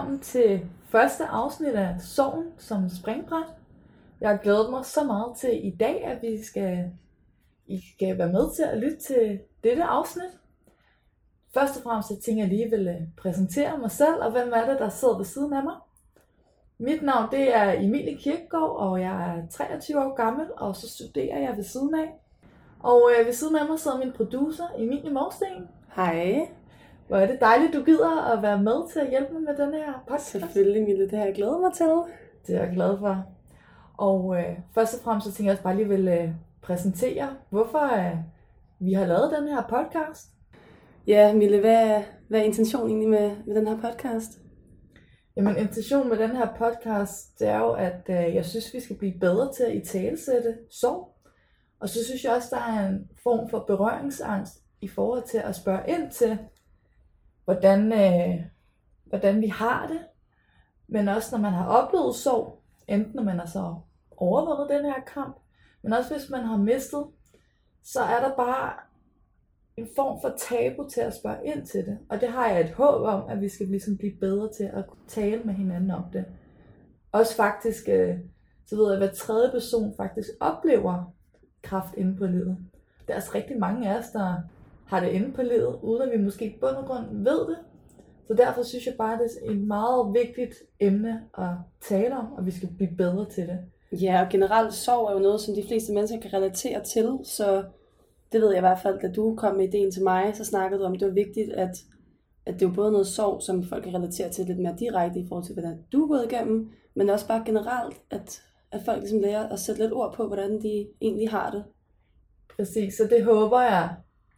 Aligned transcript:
Velkommen 0.00 0.20
til 0.20 0.60
første 0.88 1.24
afsnit 1.24 1.74
af 1.74 2.00
Sorgen 2.00 2.44
som 2.58 2.88
springbræt. 2.88 3.46
Jeg 4.20 4.30
har 4.30 4.36
glædet 4.36 4.70
mig 4.70 4.84
så 4.84 5.04
meget 5.04 5.36
til 5.36 5.66
i 5.66 5.70
dag, 5.70 6.04
at 6.04 6.22
vi 6.22 6.44
skal, 6.44 6.90
I 7.66 7.80
skal 7.94 8.18
være 8.18 8.32
med 8.32 8.54
til 8.56 8.62
at 8.62 8.78
lytte 8.78 8.96
til 8.96 9.40
dette 9.64 9.82
afsnit. 9.82 10.38
Først 11.54 11.76
og 11.76 11.82
fremmest, 11.82 12.10
jeg 12.10 12.18
tænker, 12.18 12.42
jeg 12.42 12.52
lige 12.52 12.70
vil 12.70 12.88
øh, 12.88 13.02
præsentere 13.16 13.78
mig 13.78 13.90
selv, 13.90 14.14
og 14.20 14.30
hvem 14.30 14.52
er 14.54 14.70
det, 14.70 14.78
der 14.78 14.88
sidder 14.88 15.16
ved 15.16 15.24
siden 15.24 15.52
af 15.52 15.64
mig. 15.64 15.76
Mit 16.78 17.02
navn 17.02 17.30
det 17.30 17.56
er 17.56 17.72
Emilie 17.72 18.16
Kirkegaard, 18.16 18.76
og 18.76 19.00
jeg 19.00 19.36
er 19.36 19.48
23 19.50 20.04
år 20.04 20.14
gammel, 20.14 20.46
og 20.56 20.76
så 20.76 20.88
studerer 20.88 21.38
jeg 21.38 21.56
ved 21.56 21.64
siden 21.64 21.94
af. 21.94 22.12
Og 22.82 23.10
øh, 23.18 23.26
ved 23.26 23.32
siden 23.32 23.56
af 23.56 23.68
mig 23.68 23.78
sidder 23.78 23.98
min 23.98 24.12
producer, 24.12 24.64
Emilie 24.78 25.10
Morsten. 25.10 25.68
Hej. 25.96 26.48
Hvor 27.10 27.18
er 27.18 27.26
det 27.26 27.40
dejligt, 27.40 27.74
du 27.74 27.82
gider 27.82 28.32
at 28.32 28.42
være 28.42 28.62
med 28.62 28.92
til 28.92 29.00
at 29.00 29.10
hjælpe 29.10 29.32
mig 29.32 29.42
med 29.42 29.66
den 29.66 29.74
her 29.74 30.04
podcast. 30.08 30.30
Selvfølgelig, 30.30 30.82
Mille. 30.82 31.10
Det 31.10 31.18
har 31.18 31.24
jeg 31.24 31.34
glædet 31.34 31.60
mig 31.60 31.72
til. 31.72 31.86
Det 32.46 32.56
er 32.56 32.64
jeg 32.64 32.72
glad 32.74 32.98
for. 32.98 33.24
Og 33.98 34.36
øh, 34.38 34.58
først 34.74 34.94
og 34.94 35.00
fremmest 35.00 35.26
så 35.26 35.32
tænker 35.32 35.50
jeg 35.50 35.52
også 35.52 35.62
bare 35.62 35.76
lige 35.76 35.88
vil 35.88 36.08
øh, 36.08 36.30
præsentere, 36.62 37.36
hvorfor 37.48 37.98
øh, 37.98 38.16
vi 38.80 38.92
har 38.92 39.06
lavet 39.06 39.32
den 39.38 39.48
her 39.48 39.62
podcast. 39.68 40.28
Ja, 41.06 41.34
Mille, 41.34 41.60
hvad, 41.60 42.02
hvad 42.28 42.40
er 42.40 42.44
intentionen 42.44 42.90
egentlig 42.90 43.08
med, 43.08 43.36
med 43.46 43.54
den 43.54 43.68
her 43.68 43.76
podcast? 43.76 44.30
Jamen, 45.36 45.56
intentionen 45.56 46.08
med 46.08 46.18
den 46.18 46.36
her 46.36 46.48
podcast, 46.58 47.38
det 47.38 47.48
er 47.48 47.58
jo, 47.58 47.72
at 47.72 48.02
øh, 48.08 48.34
jeg 48.34 48.44
synes, 48.44 48.74
vi 48.74 48.80
skal 48.80 48.96
blive 48.96 49.18
bedre 49.20 49.52
til 49.52 49.64
at 49.64 49.74
italesætte 49.74 50.54
sorg. 50.70 51.16
Og 51.80 51.88
så 51.88 52.04
synes 52.04 52.24
jeg 52.24 52.32
også, 52.32 52.48
der 52.50 52.62
er 52.62 52.88
en 52.88 53.08
form 53.22 53.50
for 53.50 53.64
berøringsangst 53.66 54.54
i 54.80 54.88
forhold 54.88 55.22
til 55.22 55.38
at 55.38 55.56
spørge 55.56 55.82
ind 55.88 56.10
til, 56.10 56.38
hvordan, 57.52 57.92
øh, 57.92 58.44
hvordan 59.04 59.40
vi 59.40 59.46
har 59.46 59.86
det. 59.86 60.00
Men 60.88 61.08
også 61.08 61.36
når 61.36 61.42
man 61.42 61.52
har 61.52 61.66
oplevet 61.66 62.14
sorg, 62.14 62.62
enten 62.88 63.14
når 63.14 63.22
man 63.22 63.38
har 63.38 63.46
så 63.46 63.74
overvundet 64.16 64.76
den 64.78 64.84
her 64.84 65.00
kamp, 65.14 65.36
men 65.82 65.92
også 65.92 66.14
hvis 66.14 66.30
man 66.30 66.44
har 66.44 66.56
mistet, 66.56 67.04
så 67.82 68.00
er 68.00 68.20
der 68.28 68.36
bare 68.36 68.72
en 69.76 69.88
form 69.96 70.20
for 70.20 70.34
tabu 70.38 70.88
til 70.88 71.00
at 71.00 71.14
spørge 71.14 71.46
ind 71.46 71.66
til 71.66 71.86
det. 71.86 71.98
Og 72.08 72.20
det 72.20 72.28
har 72.28 72.48
jeg 72.48 72.60
et 72.60 72.70
håb 72.70 73.02
om, 73.02 73.28
at 73.28 73.40
vi 73.40 73.48
skal 73.48 73.66
ligesom 73.66 73.96
blive 73.96 74.16
bedre 74.20 74.52
til 74.52 74.64
at 74.64 74.84
tale 75.08 75.42
med 75.42 75.54
hinanden 75.54 75.90
om 75.90 76.04
det. 76.12 76.24
Også 77.12 77.36
faktisk, 77.36 77.88
øh, 77.88 78.18
så 78.66 78.76
ved 78.76 78.90
jeg, 78.90 78.98
hvad 78.98 79.08
hver 79.08 79.14
tredje 79.14 79.50
person 79.50 79.94
faktisk 79.96 80.28
oplever 80.40 81.14
kraft 81.62 81.94
inde 81.94 82.16
på 82.16 82.26
livet. 82.26 82.56
Der 83.06 83.12
er 83.12 83.16
altså 83.16 83.30
rigtig 83.34 83.58
mange 83.58 83.90
af 83.90 83.98
os, 83.98 84.10
der 84.10 84.36
har 84.90 85.00
det 85.00 85.08
inde 85.08 85.32
på 85.32 85.42
livet, 85.42 85.78
uden 85.82 86.02
at 86.02 86.18
vi 86.18 86.24
måske 86.24 86.44
i 86.46 86.58
bund 86.60 86.76
og 86.76 86.86
grund 86.86 87.04
ved 87.12 87.40
det. 87.48 87.58
Så 88.26 88.34
derfor 88.34 88.62
synes 88.62 88.86
jeg 88.86 88.94
bare, 88.98 89.12
at 89.12 89.20
det 89.20 89.46
er 89.46 89.50
et 89.50 89.60
meget 89.60 90.14
vigtigt 90.14 90.54
emne 90.80 91.22
at 91.38 91.48
tale 91.80 92.16
om, 92.16 92.32
og 92.32 92.46
vi 92.46 92.50
skal 92.50 92.68
blive 92.76 92.90
bedre 92.96 93.26
til 93.30 93.46
det. 93.46 93.58
Ja, 94.00 94.22
og 94.24 94.28
generelt 94.30 94.74
sorg 94.74 95.08
er 95.08 95.12
jo 95.12 95.18
noget, 95.18 95.40
som 95.40 95.54
de 95.54 95.64
fleste 95.68 95.92
mennesker 95.92 96.20
kan 96.20 96.32
relatere 96.32 96.84
til, 96.84 97.18
så 97.24 97.64
det 98.32 98.40
ved 98.40 98.48
jeg 98.48 98.58
i 98.58 98.60
hvert 98.60 98.78
fald, 98.82 99.00
da 99.00 99.12
du 99.12 99.34
kom 99.36 99.56
med 99.56 99.68
ideen 99.68 99.90
til 99.90 100.02
mig, 100.02 100.36
så 100.36 100.44
snakkede 100.44 100.80
du 100.80 100.86
om, 100.86 100.92
at 100.92 101.00
det 101.00 101.08
var 101.08 101.14
vigtigt, 101.14 101.52
at, 101.52 101.76
at 102.46 102.54
det 102.54 102.62
er 102.62 102.68
jo 102.68 102.74
både 102.74 102.92
noget 102.92 103.06
sorg, 103.06 103.42
som 103.42 103.64
folk 103.64 103.84
kan 103.84 103.94
relatere 103.94 104.30
til 104.30 104.46
lidt 104.46 104.58
mere 104.58 104.76
direkte 104.78 105.20
i 105.20 105.26
forhold 105.28 105.44
til, 105.44 105.54
hvordan 105.54 105.78
du 105.92 106.02
er 106.02 106.08
gået 106.08 106.32
igennem, 106.32 106.70
men 106.94 107.10
også 107.10 107.28
bare 107.28 107.42
generelt, 107.46 107.96
at, 108.10 108.42
at 108.72 108.80
folk 108.84 109.00
ligesom 109.00 109.20
lærer 109.20 109.48
at 109.48 109.60
sætte 109.60 109.80
lidt 109.80 109.92
ord 109.92 110.14
på, 110.14 110.26
hvordan 110.26 110.62
de 110.62 110.86
egentlig 111.00 111.30
har 111.30 111.50
det. 111.50 111.64
Præcis, 112.56 112.94
så 112.94 113.08
det 113.10 113.24
håber 113.24 113.60
jeg, 113.60 113.90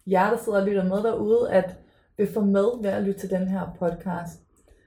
jer 0.06 0.30
der 0.30 0.36
sidder 0.36 0.60
og 0.60 0.66
lytter 0.66 0.84
med 0.84 0.96
derude, 0.96 1.50
at 1.50 1.76
vil 2.16 2.32
få 2.32 2.40
med 2.40 2.82
ved 2.82 2.90
at 2.90 3.02
lytte 3.02 3.20
til 3.20 3.30
den 3.30 3.48
her 3.48 3.76
podcast. 3.78 4.42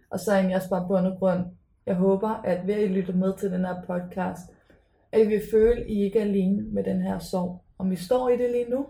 Og 0.10 0.20
så 0.20 0.34
egentlig 0.34 0.56
også 0.56 0.70
bare 0.70 0.88
på 0.88 0.96
og 0.96 1.20
grund, 1.20 1.46
jeg 1.86 1.96
håber, 1.96 2.30
at 2.30 2.68
ved 2.68 2.74
at 2.74 2.84
I 2.84 2.88
lytter 2.88 3.14
med 3.14 3.34
til 3.38 3.52
den 3.52 3.66
her 3.66 3.76
podcast, 3.88 4.42
at 5.12 5.22
I 5.22 5.28
vil 5.28 5.42
føle, 5.52 5.82
at 5.82 5.88
I 5.88 6.04
ikke 6.04 6.20
er 6.20 6.24
alene 6.24 6.62
med 6.62 6.84
den 6.84 7.02
her 7.02 7.20
sorg. 7.20 7.62
Om 7.78 7.92
I 7.92 7.96
står 7.96 8.30
i 8.30 8.38
det 8.38 8.52
lige 8.52 8.70
nu, 8.70 8.86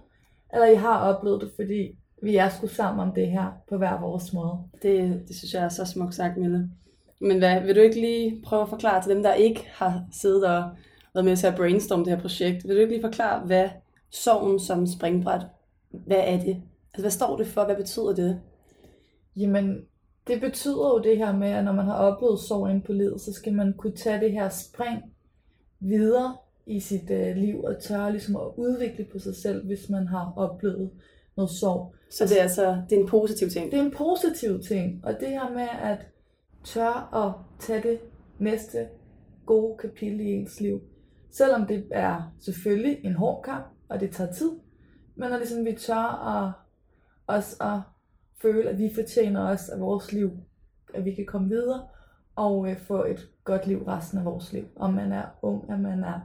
eller 0.54 0.66
I 0.68 0.76
har 0.76 1.00
oplevet 1.00 1.42
det, 1.42 1.52
fordi 1.56 1.98
vi 2.24 2.36
er 2.36 2.50
sgu 2.50 2.68
sammen 2.68 3.08
om 3.08 3.14
det 3.14 3.28
her 3.28 3.52
på 3.70 3.78
hver 3.78 4.00
vores 4.00 4.34
måde. 4.34 4.58
Det, 4.82 5.24
det 5.28 5.36
synes 5.36 5.54
jeg 5.54 5.64
er 5.64 5.70
så 5.70 5.86
smukt 5.86 6.16
sagt, 6.16 6.38
Mille. 6.38 6.70
Men 7.22 7.38
hvad, 7.38 7.62
vil 7.62 7.76
du 7.76 7.82
ikke 7.82 8.00
lige 8.00 8.42
prøve 8.46 8.62
at 8.62 8.70
forklare 8.70 9.02
til 9.02 9.12
dem, 9.12 9.24
der 9.24 9.34
ikke 9.34 9.68
har 9.74 10.04
siddet 10.12 10.46
og 10.46 10.70
været 11.14 11.26
med 11.26 11.38
til 11.38 11.48
at 11.48 11.56
brainstorme 11.56 12.06
det 12.06 12.14
her 12.14 12.22
projekt, 12.22 12.68
vil 12.68 12.76
du 12.76 12.82
ikke 12.82 12.94
lige 12.94 13.04
forklare, 13.04 13.46
hvad 13.46 13.70
sorgen 14.12 14.60
som 14.60 14.88
springbræt, 14.88 15.42
hvad 16.06 16.24
er 16.26 16.40
det? 16.40 16.62
Altså, 16.94 17.02
hvad 17.02 17.12
står 17.12 17.38
det 17.38 17.48
for? 17.48 17.66
Hvad 17.66 17.76
betyder 17.76 18.16
det? 18.16 18.42
Jamen, 19.36 19.86
det 20.28 20.42
betyder 20.42 20.94
jo 20.94 21.02
det 21.04 21.18
her 21.18 21.38
med, 21.38 21.48
at 21.48 21.66
når 21.66 21.72
man 21.72 21.86
har 21.86 21.96
oplevet 21.96 22.40
sorg 22.40 22.70
ind 22.70 22.84
på 22.84 22.94
livet, 22.94 23.22
så 23.22 23.34
skal 23.34 23.54
man 23.54 23.74
kunne 23.78 23.96
tage 23.96 24.20
det 24.20 24.32
her 24.32 24.50
spring 24.50 25.02
videre 25.80 26.38
i 26.66 26.80
sit 26.80 27.10
øh, 27.10 27.36
liv 27.36 27.64
og 27.64 27.80
tørre 27.82 28.12
ligesom 28.12 28.36
at 28.36 28.48
udvikle 28.58 29.06
på 29.12 29.20
sig 29.20 29.36
selv, 29.36 29.66
hvis 29.66 29.90
man 29.90 30.08
har 30.08 30.34
oplevet 30.36 30.90
noget 31.38 31.52
sorg. 31.52 31.96
Så 32.12 32.26
det 32.26 32.40
er 32.40 32.44
altså 32.44 32.82
det 32.90 32.96
er 32.96 33.02
en 33.02 33.08
positiv 33.08 33.50
ting? 33.50 33.72
Det 33.72 33.80
er 33.80 33.84
en 33.84 33.94
positiv 33.98 34.62
ting, 34.62 35.02
og 35.04 35.14
det 35.20 35.28
her 35.28 35.54
med 35.54 35.68
at 35.82 35.98
tørre 36.64 37.26
at 37.26 37.34
tage 37.60 37.82
det 37.82 38.00
næste 38.40 38.88
gode 39.46 39.78
kapitel 39.78 40.20
i 40.20 40.32
ens 40.32 40.60
liv. 40.62 40.82
Selvom 41.32 41.66
det 41.68 41.86
er 41.92 42.34
selvfølgelig 42.40 43.00
en 43.04 43.14
hård 43.14 43.44
kamp, 43.44 43.66
og 43.90 44.00
det 44.00 44.12
tager 44.12 44.32
tid, 44.32 44.52
men 45.16 45.30
når 45.30 45.38
ligesom 45.38 45.66
vi 45.66 45.74
tør 45.74 46.28
at, 46.36 46.52
også 47.28 47.64
at 47.64 47.80
føle, 48.42 48.70
at 48.70 48.78
vi 48.78 48.92
fortjener 48.96 49.50
os 49.50 49.70
af 49.70 49.80
vores 49.80 50.12
liv, 50.12 50.32
at 50.94 51.06
vi 51.06 51.16
kan 51.16 51.26
komme 51.26 51.50
videre 51.50 51.88
og 52.36 52.70
øh, 52.70 52.80
få 52.80 53.06
et 53.06 53.30
godt 53.44 53.68
liv 53.68 53.84
resten 53.84 54.20
af 54.20 54.26
vores 54.26 54.54
liv. 54.54 54.66
Om 54.76 54.94
man 54.94 55.12
er 55.12 55.26
ung, 55.42 55.72
at 55.72 55.80
man 55.80 56.04
er, 56.04 56.20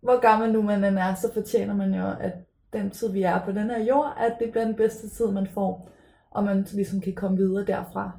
hvor 0.00 0.20
gammel 0.20 0.52
nu 0.52 0.62
man 0.62 0.84
er, 0.84 1.14
så 1.14 1.32
fortjener 1.32 1.74
man 1.74 1.94
jo, 1.94 2.10
at 2.20 2.32
den 2.72 2.90
tid, 2.90 3.12
vi 3.12 3.22
er 3.22 3.44
på 3.44 3.52
den 3.52 3.70
her 3.70 3.84
jord, 3.84 4.16
at 4.20 4.36
det 4.40 4.50
bliver 4.50 4.64
den 4.64 4.74
bedste 4.74 5.08
tid, 5.08 5.26
man 5.26 5.46
får, 5.46 5.88
og 6.30 6.44
man 6.44 6.66
ligesom 6.72 7.00
kan 7.00 7.14
komme 7.14 7.36
videre 7.36 7.64
derfra. 7.64 8.10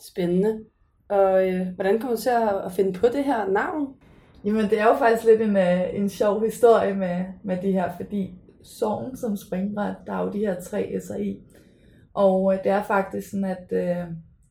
Spændende. 0.00 0.64
Og 1.08 1.48
øh, 1.48 1.66
hvordan 1.74 2.00
kommer 2.00 2.16
du 2.16 2.22
til 2.22 2.30
at, 2.30 2.64
at 2.64 2.72
finde 2.72 2.92
på 2.92 3.06
det 3.06 3.24
her 3.24 3.48
navn? 3.48 3.94
Jamen, 4.44 4.70
det 4.70 4.80
er 4.80 4.84
jo 4.84 4.96
faktisk 4.96 5.24
lidt 5.24 5.40
en, 5.40 5.56
øh, 5.56 5.94
en 5.94 6.08
sjov 6.08 6.44
historie 6.44 6.94
med, 6.94 7.24
med 7.42 7.56
det 7.62 7.72
her, 7.72 7.92
fordi 7.96 8.34
sorgen 8.64 9.16
som 9.16 9.36
springbræt, 9.36 9.94
der 10.06 10.12
er 10.12 10.24
jo 10.24 10.32
de 10.32 10.38
her 10.38 10.60
tre 10.60 10.92
S'er 10.96 11.20
i. 11.20 11.38
Og 12.14 12.54
øh, 12.54 12.64
det 12.64 12.72
er 12.72 12.82
faktisk 12.82 13.30
sådan, 13.30 13.44
at 13.44 13.66
øh, 13.70 14.06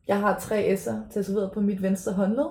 jeg 0.08 0.20
har 0.20 0.40
tre 0.40 0.76
S'er 0.80 1.14
tatoveret 1.14 1.52
på 1.52 1.62
mit 1.62 1.82
venstre 1.82 2.14
håndled, 2.14 2.50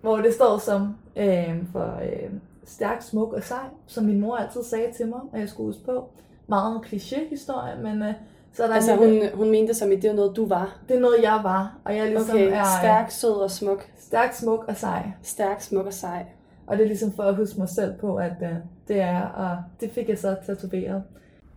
hvor 0.00 0.16
det 0.16 0.34
står 0.34 0.58
som 0.58 0.96
øh, 1.16 1.66
for 1.72 2.00
øh, 2.02 2.30
stærk, 2.64 3.02
smuk 3.02 3.32
og 3.32 3.42
sej, 3.42 3.64
som 3.86 4.04
min 4.04 4.20
mor 4.20 4.36
altid 4.36 4.62
sagde 4.62 4.92
til 4.96 5.08
mig, 5.08 5.20
at 5.32 5.40
jeg 5.40 5.48
skulle 5.48 5.66
huske 5.66 5.84
på. 5.84 6.08
Meget 6.46 6.76
en 6.76 6.84
kliché-historie, 6.84 7.82
men 7.82 8.02
øh, 8.02 8.14
så 8.52 8.62
er 8.62 8.66
der 8.66 8.74
altså 8.74 8.96
hun, 8.96 9.22
hun 9.34 9.50
mente 9.50 9.74
som 9.74 9.92
i, 9.92 9.96
det 9.96 10.04
er 10.04 10.14
noget, 10.14 10.36
du 10.36 10.46
var? 10.46 10.78
Det 10.88 10.96
er 10.96 11.00
noget, 11.00 11.22
jeg 11.22 11.40
var. 11.42 11.78
Og 11.84 11.96
jeg 11.96 12.06
ligesom 12.06 12.34
okay, 12.34 12.52
er, 12.52 12.64
stærk, 12.80 13.10
sød 13.10 13.42
og 13.42 13.50
smuk. 13.50 13.90
Stærk, 13.98 14.32
smuk 14.32 14.64
og 14.68 14.76
sej. 14.76 15.10
Stærk, 15.22 15.60
smuk 15.60 15.86
og 15.86 15.92
sej. 15.92 16.26
Og 16.68 16.76
det 16.76 16.82
er 16.82 16.88
ligesom 16.88 17.12
for 17.12 17.22
at 17.22 17.36
huske 17.36 17.58
mig 17.58 17.68
selv 17.68 17.98
på, 17.98 18.16
at 18.16 18.36
øh, 18.42 18.56
det 18.88 19.00
er, 19.00 19.22
og 19.22 19.62
det 19.80 19.90
fik 19.90 20.08
jeg 20.08 20.18
så 20.18 20.36
tatoveret. 20.46 21.02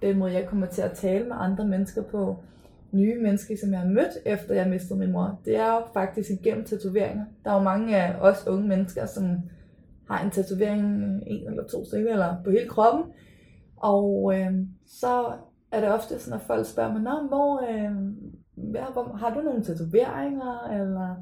Den 0.01 0.17
måde, 0.17 0.33
jeg 0.33 0.45
kommer 0.47 0.67
til 0.67 0.81
at 0.81 0.91
tale 0.91 1.27
med 1.27 1.35
andre 1.39 1.67
mennesker 1.67 2.01
på, 2.01 2.37
nye 2.91 3.21
mennesker, 3.21 3.57
som 3.57 3.71
jeg 3.71 3.79
har 3.79 3.87
mødt, 3.87 4.17
efter 4.25 4.55
jeg 4.55 4.69
mistede 4.69 4.99
min 4.99 5.11
mor, 5.11 5.39
det 5.45 5.55
er 5.55 5.73
jo 5.73 5.81
faktisk 5.93 6.29
igennem 6.29 6.65
tatoveringer. 6.65 7.25
Der 7.43 7.51
er 7.51 7.55
jo 7.55 7.63
mange 7.63 7.97
af 7.97 8.15
os 8.21 8.47
unge 8.47 8.67
mennesker, 8.67 9.05
som 9.05 9.25
har 10.09 10.23
en 10.23 10.31
tatovering, 10.31 11.03
en 11.27 11.47
eller 11.47 11.63
to 11.67 11.85
stykker, 11.85 12.11
eller 12.11 12.35
på 12.43 12.51
hele 12.51 12.69
kroppen. 12.69 13.03
Og 13.77 14.33
øh, 14.39 14.51
så 14.87 15.31
er 15.71 15.79
det 15.79 15.93
ofte 15.93 16.19
sådan, 16.19 16.39
at 16.39 16.45
folk 16.45 16.65
spørger 16.65 16.93
mig, 16.93 17.01
Nå, 17.01 17.27
hvor, 17.27 17.63
øh, 17.69 17.91
hvor, 18.93 19.17
har 19.19 19.33
du 19.33 19.41
nogle 19.41 19.63
tatoveringer? 19.63 20.69
Eller 20.81 21.15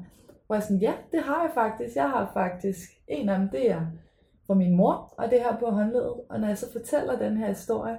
hvor 0.50 0.56
jeg 0.56 0.62
sådan, 0.62 0.80
ja, 0.80 0.92
det 1.12 1.22
har 1.22 1.42
jeg 1.42 1.50
faktisk. 1.54 1.96
Jeg 1.96 2.10
har 2.10 2.30
faktisk 2.34 2.90
en 3.08 3.28
af 3.28 3.38
dem, 3.38 3.48
det 3.48 3.70
er 3.70 3.80
fra 4.46 4.54
min 4.54 4.76
mor, 4.76 5.14
og 5.18 5.30
det 5.30 5.38
her 5.40 5.56
på 5.58 5.66
håndledet. 5.66 6.14
Og 6.30 6.40
når 6.40 6.48
jeg 6.48 6.58
så 6.58 6.72
fortæller 6.72 7.18
den 7.18 7.36
her 7.36 7.48
historie, 7.48 7.98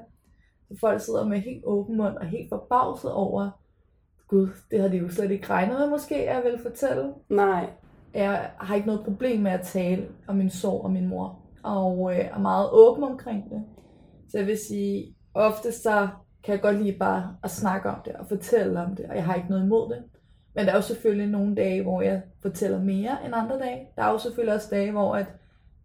så 0.67 0.77
folk 0.79 1.01
sidder 1.01 1.25
med 1.25 1.39
helt 1.39 1.63
åben 1.65 1.97
mund 1.97 2.17
og 2.17 2.25
helt 2.25 2.49
forbavset 2.49 3.11
over, 3.11 3.49
gud, 4.27 4.47
det 4.71 4.81
har 4.81 4.87
de 4.87 4.97
jo 4.97 5.09
slet 5.09 5.31
ikke 5.31 5.49
regnet 5.49 5.79
med 5.79 5.89
måske, 5.89 6.25
jeg 6.25 6.43
vil 6.43 6.59
fortælle. 6.61 7.13
Nej. 7.29 7.69
Jeg 8.13 8.51
har 8.57 8.75
ikke 8.75 8.87
noget 8.87 9.05
problem 9.05 9.41
med 9.41 9.51
at 9.51 9.61
tale 9.61 10.07
om 10.27 10.35
min 10.35 10.49
sorg 10.49 10.83
og 10.83 10.91
min 10.91 11.07
mor, 11.07 11.39
og 11.63 12.13
øh, 12.13 12.19
er 12.19 12.39
meget 12.39 12.69
åben 12.71 13.03
omkring 13.03 13.49
det. 13.49 13.63
Så 14.29 14.37
jeg 14.37 14.47
vil 14.47 14.57
sige, 14.67 15.15
ofte 15.33 15.71
så 15.71 16.07
kan 16.43 16.53
jeg 16.53 16.61
godt 16.61 16.83
lide 16.83 16.97
bare 16.99 17.35
at 17.43 17.49
snakke 17.49 17.89
om 17.89 18.01
det 18.05 18.13
og 18.13 18.25
fortælle 18.27 18.81
om 18.81 18.95
det, 18.95 19.05
og 19.05 19.15
jeg 19.15 19.25
har 19.25 19.35
ikke 19.35 19.49
noget 19.49 19.65
imod 19.65 19.89
det. 19.89 20.03
Men 20.55 20.65
der 20.65 20.71
er 20.71 20.75
jo 20.75 20.81
selvfølgelig 20.81 21.27
nogle 21.27 21.55
dage, 21.55 21.83
hvor 21.83 22.01
jeg 22.01 22.21
fortæller 22.41 22.79
mere 22.79 23.17
end 23.25 23.35
andre 23.35 23.59
dage. 23.59 23.87
Der 23.95 24.03
er 24.03 24.11
jo 24.11 24.17
selvfølgelig 24.17 24.53
også 24.55 24.67
dage, 24.71 24.91
hvor 24.91 25.15
at 25.15 25.25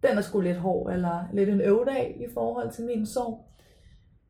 den 0.03 0.17
er 0.17 0.21
sgu 0.21 0.39
lidt 0.39 0.57
hård, 0.57 0.93
eller 0.93 1.29
lidt 1.33 1.49
en 1.49 1.61
øvdag 1.61 2.17
i 2.29 2.33
forhold 2.33 2.71
til 2.71 2.85
min 2.85 3.05
sorg. 3.05 3.45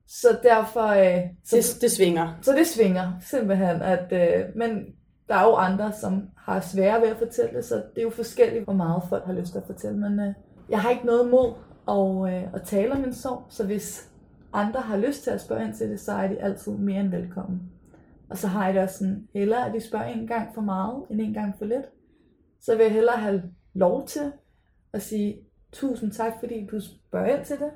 Så 0.08 0.28
derfor... 0.44 0.88
Øh, 0.88 1.22
så, 1.44 1.56
det, 1.56 1.82
det 1.82 1.92
svinger. 1.92 2.38
Så 2.42 2.52
det 2.52 2.68
svinger, 2.68 3.12
simpelthen. 3.22 3.82
At, 3.82 4.12
øh, 4.12 4.46
men 4.56 4.86
der 5.28 5.36
er 5.36 5.44
jo 5.44 5.56
andre, 5.56 5.92
som 5.92 6.30
har 6.38 6.60
svære 6.60 7.02
ved 7.02 7.08
at 7.08 7.18
fortælle 7.18 7.58
det, 7.58 7.66
så 7.66 7.76
det 7.76 7.98
er 7.98 8.02
jo 8.02 8.10
forskelligt, 8.10 8.64
hvor 8.64 8.74
meget 8.74 9.04
folk 9.10 9.26
har 9.26 9.34
lyst 9.34 9.52
til 9.52 9.58
at 9.58 9.66
fortælle. 9.66 9.98
Men 9.98 10.20
øh, 10.20 10.34
jeg 10.70 10.82
har 10.82 10.90
ikke 10.90 11.06
noget 11.06 11.30
mod 11.30 11.54
at, 11.88 12.34
øh, 12.34 12.54
at 12.54 12.62
tale 12.62 12.92
om 12.92 13.02
min 13.02 13.14
sorg, 13.14 13.44
så 13.50 13.66
hvis 13.66 14.10
andre 14.54 14.82
har 14.82 14.98
lyst 14.98 15.24
til 15.24 15.32
at 15.32 15.42
spørge 15.42 15.66
ind 15.66 15.74
til 15.74 15.90
det, 15.90 16.00
så 16.00 16.12
er 16.12 16.28
de 16.28 16.42
altid 16.42 16.72
mere 16.72 17.00
end 17.00 17.10
velkommen. 17.10 17.62
Og 18.30 18.38
så 18.38 18.48
har 18.48 18.66
jeg 18.66 18.74
det 18.74 18.84
også 18.84 18.98
sådan, 18.98 19.28
hellere 19.34 19.68
at 19.68 19.74
de 19.74 19.80
spørger 19.80 20.06
en 20.06 20.28
gang 20.28 20.50
for 20.54 20.62
meget, 20.62 21.04
end 21.10 21.22
en 21.22 21.34
gang 21.34 21.56
for 21.58 21.66
lidt. 21.66 21.86
Så 22.62 22.76
vil 22.76 22.84
jeg 22.84 22.94
hellere 22.94 23.18
have 23.18 23.44
lov 23.74 24.08
til 24.08 24.32
at 24.94 25.02
sige, 25.02 25.38
tusind 25.72 26.12
tak, 26.12 26.34
fordi 26.40 26.68
du 26.72 26.80
spørger 26.80 27.38
ind 27.38 27.46
til 27.46 27.56
det. 27.56 27.72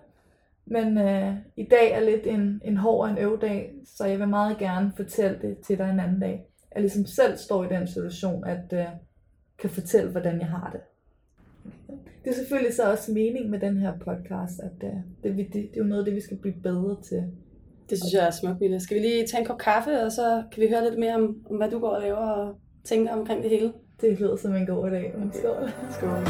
Men 0.65 0.97
øh, 0.97 1.35
i 1.55 1.63
dag 1.63 1.91
er 1.91 1.99
lidt 1.99 2.27
en, 2.27 2.61
en 2.65 2.77
hård 2.77 3.03
og 3.03 3.09
en 3.09 3.17
øvdag, 3.17 3.73
så 3.85 4.05
jeg 4.05 4.19
vil 4.19 4.27
meget 4.27 4.57
gerne 4.57 4.91
fortælle 4.95 5.39
det 5.41 5.57
til 5.57 5.77
dig 5.77 5.89
en 5.89 5.99
anden 5.99 6.19
dag. 6.19 6.45
Jeg 6.73 6.81
ligesom 6.81 7.05
selv 7.05 7.37
står 7.37 7.63
i 7.63 7.67
den 7.67 7.87
situation, 7.87 8.45
at 8.45 8.73
øh, 8.73 8.85
kan 9.57 9.69
fortælle, 9.69 10.11
hvordan 10.11 10.39
jeg 10.39 10.47
har 10.47 10.69
det. 10.71 10.81
Det 12.23 12.29
er 12.29 12.35
selvfølgelig 12.35 12.73
så 12.73 12.91
også 12.91 13.11
mening 13.11 13.49
med 13.49 13.59
den 13.59 13.77
her 13.77 13.97
podcast, 13.97 14.59
at 14.59 14.83
øh, 14.83 14.93
det, 15.23 15.37
det, 15.37 15.53
det 15.53 15.63
er 15.73 15.77
jo 15.77 15.83
noget 15.83 16.01
af 16.01 16.05
det, 16.05 16.15
vi 16.15 16.21
skal 16.21 16.37
blive 16.37 16.55
bedre 16.63 17.01
til. 17.01 17.23
Det 17.91 17.99
synes 17.99 18.13
jeg 18.13 18.27
er 18.27 18.31
smukt, 18.31 18.59
Mille. 18.59 18.79
Skal 18.79 18.97
vi 18.97 19.01
lige 19.01 19.27
tage 19.27 19.41
en 19.41 19.47
kop 19.47 19.57
kaffe, 19.57 20.03
og 20.03 20.11
så 20.11 20.43
kan 20.51 20.61
vi 20.63 20.67
høre 20.67 20.83
lidt 20.83 20.99
mere 20.99 21.15
om, 21.15 21.35
om 21.49 21.57
hvad 21.57 21.71
du 21.71 21.79
går 21.79 21.89
og 21.89 22.01
laver 22.01 22.17
og 22.17 22.55
tænker 22.83 23.13
omkring 23.13 23.43
det 23.43 23.49
hele? 23.49 23.73
Det 24.01 24.19
lyder 24.19 24.35
som 24.35 24.55
en 24.55 24.65
god 24.65 24.89
dag. 24.89 25.13
Men 25.17 25.33
skål. 25.33 25.69
Skål. 25.91 26.25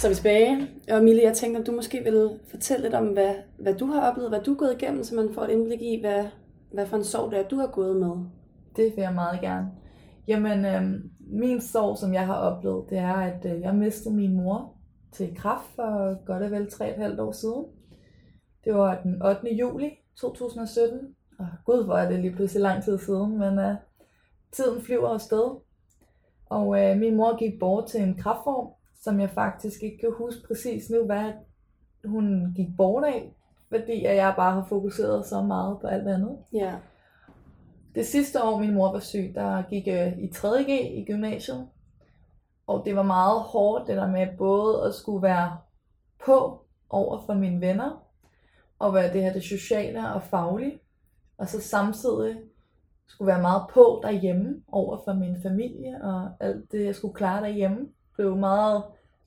Så 0.00 0.06
er 0.06 0.08
vi 0.08 0.14
tilbage. 0.14 0.68
Og 0.90 1.04
Mille, 1.04 1.22
jeg 1.22 1.36
tænkte, 1.36 1.58
om 1.58 1.64
du 1.64 1.72
måske 1.72 2.04
vil 2.04 2.30
fortælle 2.50 2.82
lidt 2.82 2.94
om, 2.94 3.06
hvad, 3.06 3.34
hvad 3.58 3.74
du 3.74 3.86
har 3.86 4.10
oplevet, 4.10 4.30
hvad 4.30 4.40
du 4.40 4.52
er 4.52 4.56
gået 4.56 4.76
igennem, 4.82 5.04
så 5.04 5.14
man 5.14 5.34
får 5.34 5.42
et 5.42 5.50
indblik 5.50 5.82
i, 5.82 6.00
hvad, 6.00 6.24
hvad 6.72 6.86
for 6.86 6.96
en 6.96 7.04
sorg 7.04 7.30
det 7.30 7.38
er, 7.38 7.48
du 7.48 7.56
har 7.56 7.66
gået 7.66 7.96
med. 7.96 8.12
Det 8.76 8.96
vil 8.96 9.02
jeg 9.02 9.14
meget 9.14 9.40
gerne. 9.40 9.70
Jamen, 10.28 10.64
øh, 10.64 11.00
min 11.20 11.60
sorg, 11.60 11.98
som 11.98 12.14
jeg 12.14 12.26
har 12.26 12.34
oplevet, 12.34 12.90
det 12.90 12.98
er, 12.98 13.14
at 13.14 13.44
øh, 13.44 13.60
jeg 13.60 13.74
mistede 13.74 14.14
min 14.14 14.36
mor 14.36 14.72
til 15.12 15.36
kraft 15.36 15.66
for 15.76 16.24
godt 16.26 16.42
og 16.42 16.50
vel 16.50 16.66
3,5 16.66 17.20
år 17.20 17.32
siden. 17.32 17.64
Det 18.64 18.74
var 18.74 19.00
den 19.02 19.22
8. 19.22 19.54
juli 19.54 19.90
2017. 20.20 21.14
Og 21.38 21.46
gud, 21.64 21.84
hvor 21.84 21.94
er 21.94 22.10
det 22.10 22.20
lige 22.20 22.34
pludselig 22.34 22.62
lang 22.62 22.84
tid 22.84 22.98
siden, 22.98 23.38
men 23.38 23.58
øh, 23.58 23.74
tiden 24.52 24.82
flyver 24.82 25.08
afsted. 25.08 25.60
Og 26.46 26.82
øh, 26.82 26.98
min 26.98 27.16
mor 27.16 27.38
gik 27.38 27.58
bort 27.60 27.86
til 27.86 28.02
en 28.02 28.14
kraftform, 28.14 28.68
som 29.00 29.20
jeg 29.20 29.30
faktisk 29.30 29.82
ikke 29.82 29.98
kan 29.98 30.12
huske 30.18 30.46
præcis 30.46 30.90
nu, 30.90 31.04
hvad 31.04 31.32
hun 32.04 32.52
gik 32.56 32.68
bort 32.76 33.04
af, 33.04 33.34
fordi 33.68 34.04
jeg 34.04 34.34
bare 34.36 34.54
har 34.54 34.66
fokuseret 34.68 35.26
så 35.26 35.42
meget 35.42 35.80
på 35.80 35.86
alt 35.86 36.08
andet. 36.08 36.38
Ja. 36.52 36.74
Det 37.96 38.06
sidste 38.06 38.42
år, 38.42 38.58
min 38.58 38.74
mor 38.74 38.92
var 38.92 39.00
syg, 39.00 39.32
der 39.34 39.62
gik 39.62 39.88
øh, 39.88 40.18
i 40.18 40.26
3.G 40.26 40.68
i 40.98 41.04
gymnasiet. 41.04 41.68
Og 42.66 42.82
det 42.84 42.96
var 42.96 43.02
meget 43.02 43.40
hårdt, 43.40 43.86
det 43.86 43.96
der 43.96 44.06
med 44.06 44.26
både 44.38 44.86
at 44.86 44.94
skulle 44.94 45.22
være 45.22 45.56
på 46.24 46.64
over 46.90 47.22
for 47.26 47.34
mine 47.34 47.60
venner, 47.60 48.02
og 48.78 48.94
være 48.94 49.12
det 49.12 49.22
her 49.22 49.32
det 49.32 49.42
sociale 49.42 50.08
og 50.14 50.22
faglige, 50.22 50.78
og 51.38 51.48
så 51.48 51.60
samtidig 51.60 52.36
skulle 53.06 53.26
være 53.26 53.42
meget 53.42 53.62
på 53.74 54.00
derhjemme 54.02 54.62
over 54.72 54.98
for 55.04 55.12
min 55.12 55.36
familie, 55.42 56.02
og 56.02 56.30
alt 56.40 56.72
det, 56.72 56.84
jeg 56.84 56.94
skulle 56.94 57.14
klare 57.14 57.42
derhjemme, 57.42 57.88
blev 58.14 58.36
meget 58.36 58.82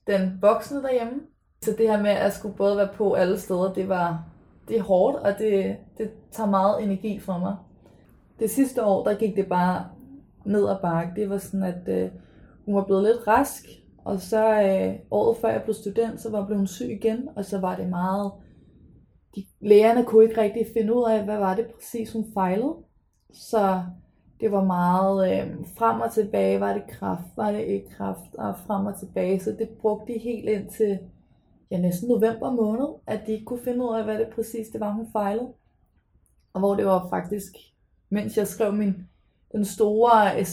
den 0.07 0.37
voksne 0.41 0.83
derhjemme. 0.83 1.21
Så 1.61 1.75
det 1.77 1.89
her 1.89 2.01
med 2.01 2.11
at 2.11 2.33
skulle 2.33 2.55
både 2.55 2.77
være 2.77 2.93
på 2.95 3.13
alle 3.13 3.39
steder, 3.39 3.73
det 3.73 3.89
var 3.89 4.23
det 4.67 4.77
er 4.77 4.83
hårdt, 4.83 5.17
og 5.17 5.37
det, 5.39 5.77
det 5.97 6.11
tager 6.31 6.49
meget 6.49 6.83
energi 6.83 7.19
fra 7.19 7.37
mig. 7.37 7.55
Det 8.39 8.49
sidste 8.49 8.85
år, 8.85 9.03
der 9.03 9.17
gik 9.17 9.35
det 9.35 9.47
bare 9.47 9.89
ned 10.45 10.69
ad 10.69 10.75
bakke. 10.81 11.21
Det 11.21 11.29
var 11.29 11.37
sådan, 11.37 11.63
at 11.63 11.87
øh, 11.87 12.11
hun 12.65 12.75
var 12.75 12.85
blevet 12.85 13.03
lidt 13.03 13.27
rask, 13.27 13.65
og 14.05 14.19
så 14.19 14.61
øh, 14.61 14.99
året 15.11 15.37
før 15.37 15.49
jeg 15.49 15.63
blev 15.63 15.73
student, 15.73 16.21
så 16.21 16.31
var 16.31 16.41
hun 16.41 16.67
syg 16.67 16.89
igen, 16.89 17.29
og 17.35 17.45
så 17.45 17.59
var 17.59 17.75
det 17.75 17.89
meget... 17.89 18.31
De, 19.35 19.45
lægerne 19.59 20.05
kunne 20.05 20.23
ikke 20.23 20.41
rigtig 20.41 20.65
finde 20.73 20.95
ud 20.95 21.03
af, 21.09 21.23
hvad 21.23 21.37
var 21.37 21.55
det 21.55 21.65
præcis, 21.75 22.13
hun 22.13 22.25
fejlede. 22.33 22.75
Så 23.33 23.83
det 24.39 24.51
var 24.51 24.63
meget 24.63 25.31
øh, 25.31 25.65
frem 25.77 26.01
og 26.01 26.11
tilbage, 26.11 26.59
var 26.59 26.73
det 26.73 26.83
kraft, 26.87 27.37
var 27.37 27.51
det 27.51 27.63
ikke 27.63 27.89
kraft, 27.89 28.35
og 28.35 28.55
frem 28.67 28.85
og 28.85 28.99
tilbage. 28.99 29.39
Så 29.39 29.51
det 29.59 29.69
brugte 29.69 30.13
de 30.13 30.19
helt 30.19 30.49
ind 30.49 30.69
til 30.69 30.99
ja, 31.71 31.81
næsten 31.81 32.09
november 32.09 32.51
måned, 32.51 32.87
at 33.07 33.21
de 33.27 33.31
ikke 33.31 33.45
kunne 33.45 33.63
finde 33.63 33.85
ud 33.85 33.95
af, 33.95 34.03
hvad 34.03 34.19
det 34.19 34.27
præcis 34.35 34.67
det 34.67 34.81
var, 34.81 34.91
hun 34.91 35.07
fejlede. 35.11 35.47
Og 36.53 36.59
hvor 36.59 36.75
det 36.75 36.85
var 36.85 37.07
faktisk, 37.09 37.55
mens 38.09 38.37
jeg 38.37 38.47
skrev 38.47 38.73
min 38.73 38.95
den 39.51 39.65
store 39.65 40.45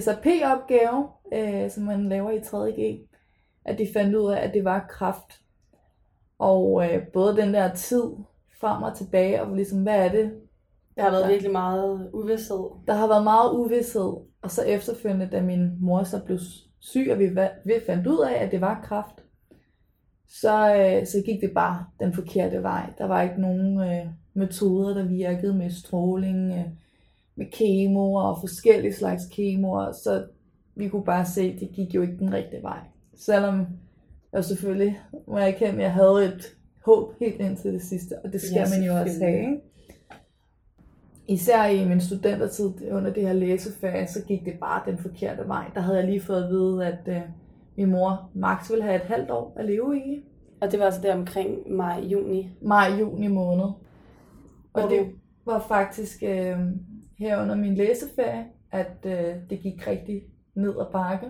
SAP-opgave, 0.00 1.08
øh, 1.32 1.70
som 1.70 1.84
man 1.84 2.08
laver 2.08 2.30
i 2.30 2.38
3.G, 2.38 3.08
at 3.64 3.78
de 3.78 3.88
fandt 3.92 4.14
ud 4.14 4.32
af, 4.32 4.40
at 4.40 4.54
det 4.54 4.64
var 4.64 4.86
kraft. 4.90 5.40
Og 6.38 6.84
øh, 6.84 7.06
både 7.06 7.36
den 7.36 7.54
der 7.54 7.74
tid 7.74 8.02
frem 8.60 8.82
og 8.82 8.96
tilbage, 8.96 9.42
og 9.42 9.56
ligesom, 9.56 9.82
hvad 9.82 10.04
er 10.04 10.08
det? 10.08 10.32
Der 10.96 11.02
har 11.02 11.10
været 11.10 11.24
der, 11.24 11.30
virkelig 11.30 11.52
meget 11.52 12.10
uvidshed. 12.12 12.70
Der 12.86 12.94
har 12.94 13.06
været 13.06 13.24
meget 13.24 13.52
uvidshed, 13.52 14.12
og 14.42 14.50
så 14.50 14.62
efterfølgende, 14.62 15.28
da 15.32 15.42
min 15.42 15.70
mor 15.80 16.02
så 16.02 16.24
blev 16.24 16.38
syg, 16.78 17.08
og 17.10 17.18
vi, 17.18 17.30
vi 17.64 17.72
fandt 17.86 18.06
ud 18.06 18.26
af, 18.30 18.44
at 18.44 18.50
det 18.52 18.60
var 18.60 18.80
kraft, 18.84 19.24
så, 20.28 20.76
øh, 20.76 21.06
så 21.06 21.22
gik 21.26 21.40
det 21.40 21.50
bare 21.54 21.84
den 22.00 22.14
forkerte 22.14 22.62
vej. 22.62 22.92
Der 22.98 23.06
var 23.06 23.22
ikke 23.22 23.40
nogen 23.40 23.80
øh, 23.80 24.06
metoder, 24.36 24.94
der 24.94 25.04
virkede 25.04 25.54
med 25.54 25.70
stråling, 25.70 26.52
øh, 26.52 26.64
med 27.36 27.46
kemo 27.52 28.12
og 28.12 28.40
forskellige 28.40 28.94
slags 28.94 29.22
kemoer, 29.32 29.92
så 29.92 30.24
vi 30.74 30.88
kunne 30.88 31.04
bare 31.04 31.26
se, 31.26 31.42
at 31.42 31.60
det 31.60 31.70
gik 31.72 31.94
jo 31.94 32.02
ikke 32.02 32.18
den 32.18 32.32
rigtige 32.32 32.62
vej. 32.62 32.78
Selvom 33.14 33.66
jeg 34.32 34.44
selvfølgelig, 34.44 35.00
må 35.26 35.38
jeg 35.38 35.48
erkende, 35.48 35.74
at 35.74 35.82
jeg 35.82 35.92
havde 35.92 36.24
et 36.24 36.56
håb 36.84 37.12
helt 37.20 37.40
indtil 37.40 37.72
det 37.72 37.82
sidste, 37.82 38.18
og 38.24 38.32
det 38.32 38.40
skal 38.40 38.54
ja, 38.54 38.78
man 38.78 38.86
jo 38.86 39.00
også 39.00 39.24
have. 39.24 39.40
Ikke? 39.40 39.60
Især 41.28 41.64
i 41.66 41.88
min 41.88 42.00
studentertid 42.00 42.70
under 42.90 43.12
det 43.12 43.22
her 43.22 43.32
læsefag, 43.32 44.08
så 44.08 44.22
gik 44.28 44.44
det 44.44 44.54
bare 44.60 44.82
den 44.86 44.98
forkerte 44.98 45.48
vej. 45.48 45.70
Der 45.74 45.80
havde 45.80 45.98
jeg 45.98 46.06
lige 46.06 46.20
fået 46.20 46.44
at 46.44 46.50
vide, 46.50 46.86
at 46.86 47.08
øh, 47.08 47.20
min 47.76 47.90
mor 47.90 48.30
Max 48.34 48.70
ville 48.70 48.84
have 48.84 48.96
et 48.96 49.02
halvt 49.02 49.30
år 49.30 49.52
at 49.56 49.64
leve 49.64 49.98
i. 49.98 50.24
Og 50.60 50.72
det 50.72 50.78
var 50.78 50.84
altså 50.84 51.00
der 51.02 51.14
omkring 51.14 51.72
maj-juni? 51.72 52.50
Maj-juni 52.60 53.28
måned. 53.28 53.66
Og 54.84 54.90
det 54.90 55.12
var 55.44 55.58
faktisk 55.68 56.22
øh, 56.22 56.58
her 57.18 57.42
under 57.42 57.54
min 57.54 57.74
læseferie, 57.74 58.46
at 58.72 58.96
øh, 59.04 59.34
det 59.50 59.60
gik 59.60 59.86
rigtig 59.86 60.22
ned 60.54 60.74
ad 60.80 60.92
bakke. 60.92 61.26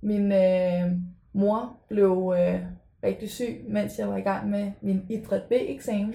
Min 0.00 0.32
øh, 0.32 0.92
mor 1.32 1.76
blev 1.88 2.34
øh, 2.38 2.60
rigtig 3.04 3.30
syg, 3.30 3.64
mens 3.68 3.98
jeg 3.98 4.08
var 4.08 4.16
i 4.16 4.20
gang 4.20 4.50
med 4.50 4.72
min 4.80 5.06
idræt 5.10 5.42
B-eksamen, 5.42 6.14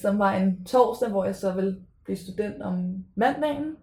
som 0.00 0.18
var 0.18 0.32
en 0.32 0.64
torsdag, 0.64 1.10
hvor 1.10 1.24
jeg 1.24 1.36
så 1.36 1.52
ville 1.52 1.76
blive 2.04 2.16
student 2.16 2.62
om 2.62 3.04
mandagen, 3.14 3.76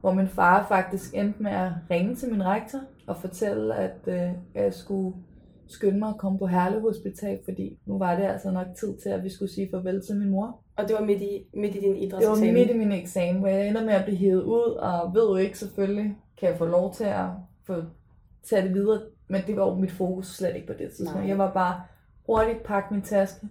hvor 0.00 0.12
min 0.12 0.28
far 0.28 0.66
faktisk 0.68 1.14
endte 1.14 1.42
med 1.42 1.50
at 1.50 1.72
ringe 1.90 2.14
til 2.14 2.30
min 2.30 2.44
rektor 2.44 2.80
og 3.06 3.16
fortælle, 3.16 3.74
at 3.74 3.98
øh, 4.06 4.30
jeg 4.54 4.74
skulle 4.74 5.16
skynde 5.68 5.98
mig 5.98 6.08
at 6.08 6.18
komme 6.18 6.38
på 6.38 6.46
Herlev 6.46 6.80
Hospital, 6.80 7.38
fordi 7.44 7.78
nu 7.86 7.98
var 7.98 8.16
det 8.16 8.24
altså 8.24 8.50
nok 8.50 8.66
tid 8.80 8.96
til, 8.96 9.08
at 9.08 9.24
vi 9.24 9.30
skulle 9.30 9.52
sige 9.52 9.68
farvel 9.70 10.06
til 10.06 10.16
min 10.16 10.28
mor. 10.28 10.60
Og 10.76 10.88
det 10.88 10.96
var 10.98 11.04
midt 11.04 11.22
i, 11.22 11.46
midt 11.54 11.74
i 11.74 11.80
din 11.80 11.96
idrætseksamen? 11.96 12.42
Det 12.42 12.48
var 12.48 12.58
midt 12.58 12.70
i 12.70 12.78
min 12.78 12.92
eksamen, 12.92 13.40
hvor 13.40 13.48
jeg 13.48 13.68
ender 13.68 13.84
med 13.84 13.92
at 13.92 14.04
blive 14.04 14.18
hævet 14.18 14.42
ud, 14.42 14.76
og 14.78 15.14
ved 15.14 15.28
jo 15.28 15.36
ikke 15.36 15.58
selvfølgelig, 15.58 16.16
kan 16.40 16.48
jeg 16.48 16.58
få 16.58 16.64
lov 16.64 16.94
til 16.94 17.04
at 17.04 17.26
få 17.64 17.82
tage 18.48 18.62
det 18.62 18.74
videre, 18.74 19.00
men 19.28 19.42
det 19.46 19.56
var 19.56 19.66
jo 19.66 19.74
mit 19.74 19.92
fokus 19.92 20.26
slet 20.26 20.54
ikke 20.54 20.66
på 20.66 20.72
det 20.72 20.90
tidspunkt. 20.90 21.20
Nej. 21.20 21.28
Jeg 21.28 21.38
var 21.38 21.52
bare 21.52 21.80
hurtigt 22.26 22.62
pakke 22.64 22.94
min 22.94 23.02
taske, 23.02 23.46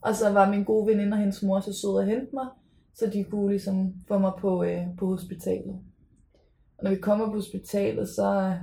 og 0.00 0.14
så 0.14 0.32
var 0.32 0.50
min 0.50 0.64
gode 0.64 0.86
veninde 0.86 1.12
og 1.12 1.18
hendes 1.18 1.42
mor 1.42 1.60
så 1.60 1.72
søde 1.72 2.00
at 2.00 2.06
hente 2.06 2.34
mig, 2.34 2.46
så 2.94 3.06
de 3.06 3.24
kunne 3.24 3.50
ligesom 3.50 3.94
få 4.08 4.18
mig 4.18 4.32
på, 4.38 4.64
øh, 4.64 4.82
på 4.98 5.06
hospitalet. 5.06 5.78
Og 6.78 6.84
når 6.84 6.90
vi 6.90 6.96
kommer 6.96 7.26
på 7.26 7.32
hospitalet, 7.32 8.08
så 8.08 8.56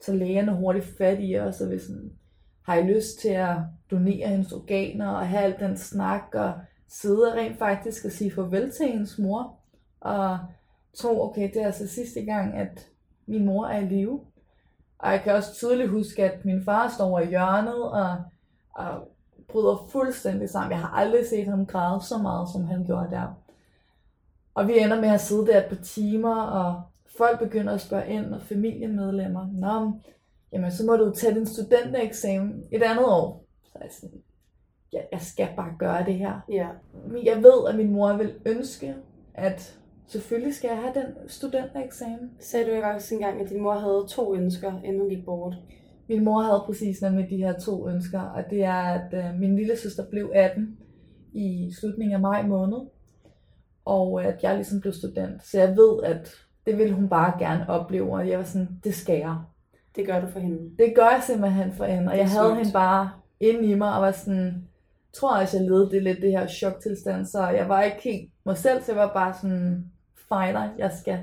tager 0.00 0.18
lægerne 0.18 0.56
hurtigt 0.56 0.84
fat 0.98 1.18
i 1.20 1.38
os, 1.38 1.60
og 1.60 1.68
hvis 1.68 1.82
sådan, 1.82 2.12
har 2.62 2.74
I 2.76 2.82
lyst 2.82 3.20
til 3.20 3.28
at 3.28 3.56
donere 3.90 4.28
hendes 4.28 4.52
organer, 4.52 5.08
og 5.08 5.28
have 5.28 5.42
al 5.42 5.56
den 5.60 5.76
snak, 5.76 6.22
og 6.34 6.52
sidde 6.88 7.34
rent 7.34 7.58
faktisk 7.58 8.04
og 8.04 8.10
sige 8.10 8.30
farvel 8.30 8.70
til 8.70 8.86
hendes 8.86 9.18
mor, 9.18 9.56
og 10.00 10.38
tro, 10.94 11.22
okay, 11.22 11.50
det 11.54 11.62
er 11.62 11.66
altså 11.66 11.88
sidste 11.88 12.24
gang, 12.24 12.54
at 12.54 12.86
min 13.26 13.44
mor 13.44 13.66
er 13.66 13.78
i 13.78 13.86
live. 13.86 14.20
Og 14.98 15.12
jeg 15.12 15.22
kan 15.22 15.32
også 15.32 15.54
tydeligt 15.54 15.90
huske, 15.90 16.24
at 16.24 16.44
min 16.44 16.64
far 16.64 16.88
står 16.88 17.04
over 17.04 17.20
i 17.20 17.28
hjørnet, 17.28 17.90
og, 17.90 18.16
og 18.74 19.08
bryder 19.48 19.88
fuldstændig 19.92 20.50
sammen. 20.50 20.72
Jeg 20.72 20.80
har 20.80 20.88
aldrig 20.88 21.26
set 21.26 21.46
ham 21.46 21.66
græde 21.66 22.04
så 22.04 22.18
meget, 22.18 22.48
som 22.48 22.64
han 22.64 22.84
gjorde 22.84 23.10
der. 23.10 23.38
Og 24.54 24.68
vi 24.68 24.78
ender 24.78 25.00
med 25.00 25.08
at 25.08 25.20
sidde 25.20 25.46
der 25.46 25.58
et 25.58 25.68
par 25.68 25.84
timer, 25.84 26.42
og 26.42 26.82
folk 27.18 27.38
begynder 27.38 27.74
at 27.74 27.80
spørge 27.80 28.08
ind, 28.08 28.34
og 28.34 28.42
familiemedlemmer, 28.42 29.48
Nå, 29.52 29.92
jamen 30.52 30.70
så 30.70 30.86
må 30.86 30.96
du 30.96 31.12
tage 31.14 31.34
din 31.34 31.46
studentereksamen 31.46 32.64
et 32.70 32.82
andet 32.82 33.04
år. 33.06 33.44
Så 33.64 33.70
er 33.74 33.82
jeg 33.82 33.92
sådan, 33.92 34.22
ja, 34.92 35.00
jeg 35.12 35.20
skal 35.20 35.48
bare 35.56 35.74
gøre 35.78 36.04
det 36.04 36.14
her. 36.14 36.40
Ja. 36.48 36.68
Jeg 37.24 37.36
ved, 37.36 37.68
at 37.68 37.76
min 37.76 37.92
mor 37.92 38.16
vil 38.16 38.34
ønske, 38.46 38.94
at 39.34 39.78
selvfølgelig 40.06 40.54
skal 40.54 40.68
jeg 40.68 40.78
have 40.78 40.94
den 40.94 41.28
studentereksamen. 41.28 42.30
Sagde 42.40 42.66
du 42.66 42.70
ikke 42.70 42.86
også 42.86 43.14
engang, 43.14 43.40
at 43.40 43.50
din 43.50 43.62
mor 43.62 43.74
havde 43.74 44.06
to 44.08 44.34
ønsker, 44.34 44.80
inden 44.84 45.00
hun 45.00 45.10
gik 45.10 45.24
bort? 45.24 45.54
Min 46.08 46.24
mor 46.24 46.40
havde 46.42 46.62
præcis 46.66 47.02
nemlig 47.02 47.30
de 47.30 47.36
her 47.36 47.58
to 47.58 47.88
ønsker, 47.88 48.20
og 48.20 48.44
det 48.50 48.64
er, 48.64 48.72
at 48.74 49.14
øh, 49.14 49.40
min 49.40 49.56
lille 49.56 49.76
søster 49.76 50.04
blev 50.10 50.30
18 50.34 50.78
i 51.32 51.72
slutningen 51.80 52.14
af 52.14 52.20
maj 52.20 52.46
måned, 52.46 52.78
og 53.84 54.24
at 54.24 54.42
jeg 54.42 54.54
ligesom 54.54 54.80
blev 54.80 54.92
student. 54.92 55.46
Så 55.46 55.58
jeg 55.58 55.76
ved, 55.76 56.02
at 56.02 56.30
det 56.66 56.78
ville 56.78 56.94
hun 56.94 57.08
bare 57.08 57.38
gerne 57.38 57.68
opleve, 57.68 58.14
og 58.14 58.28
jeg 58.28 58.38
var 58.38 58.44
sådan, 58.44 58.80
det 58.84 58.94
skal 58.94 59.18
jeg. 59.18 59.36
Det 59.96 60.06
gør 60.06 60.20
du 60.20 60.26
for 60.26 60.40
hende. 60.40 60.76
Det 60.78 60.92
gør 60.96 61.10
jeg 61.10 61.22
simpelthen 61.26 61.72
for 61.72 61.84
hende, 61.84 62.12
og 62.12 62.18
jeg 62.18 62.30
havde 62.30 62.56
hende 62.56 62.72
bare 62.72 63.10
inde 63.40 63.64
i 63.68 63.74
mig, 63.74 63.94
og 63.94 64.02
var 64.02 64.10
sådan, 64.10 64.44
jeg 64.44 65.14
tror 65.14 65.36
også, 65.36 65.58
jeg 65.58 65.66
levede 65.66 65.90
det 65.90 66.02
lidt 66.02 66.22
det 66.22 66.30
her 66.30 66.46
choktilstand, 66.46 67.26
så 67.26 67.48
jeg 67.48 67.68
var 67.68 67.82
ikke 67.82 68.02
helt 68.04 68.30
mig 68.46 68.56
selv, 68.56 68.82
så 68.82 68.92
jeg 68.92 69.00
var 69.00 69.12
bare 69.12 69.34
sådan, 69.34 69.92
fighter, 70.28 70.68
jeg 70.78 70.90
skal 70.92 71.18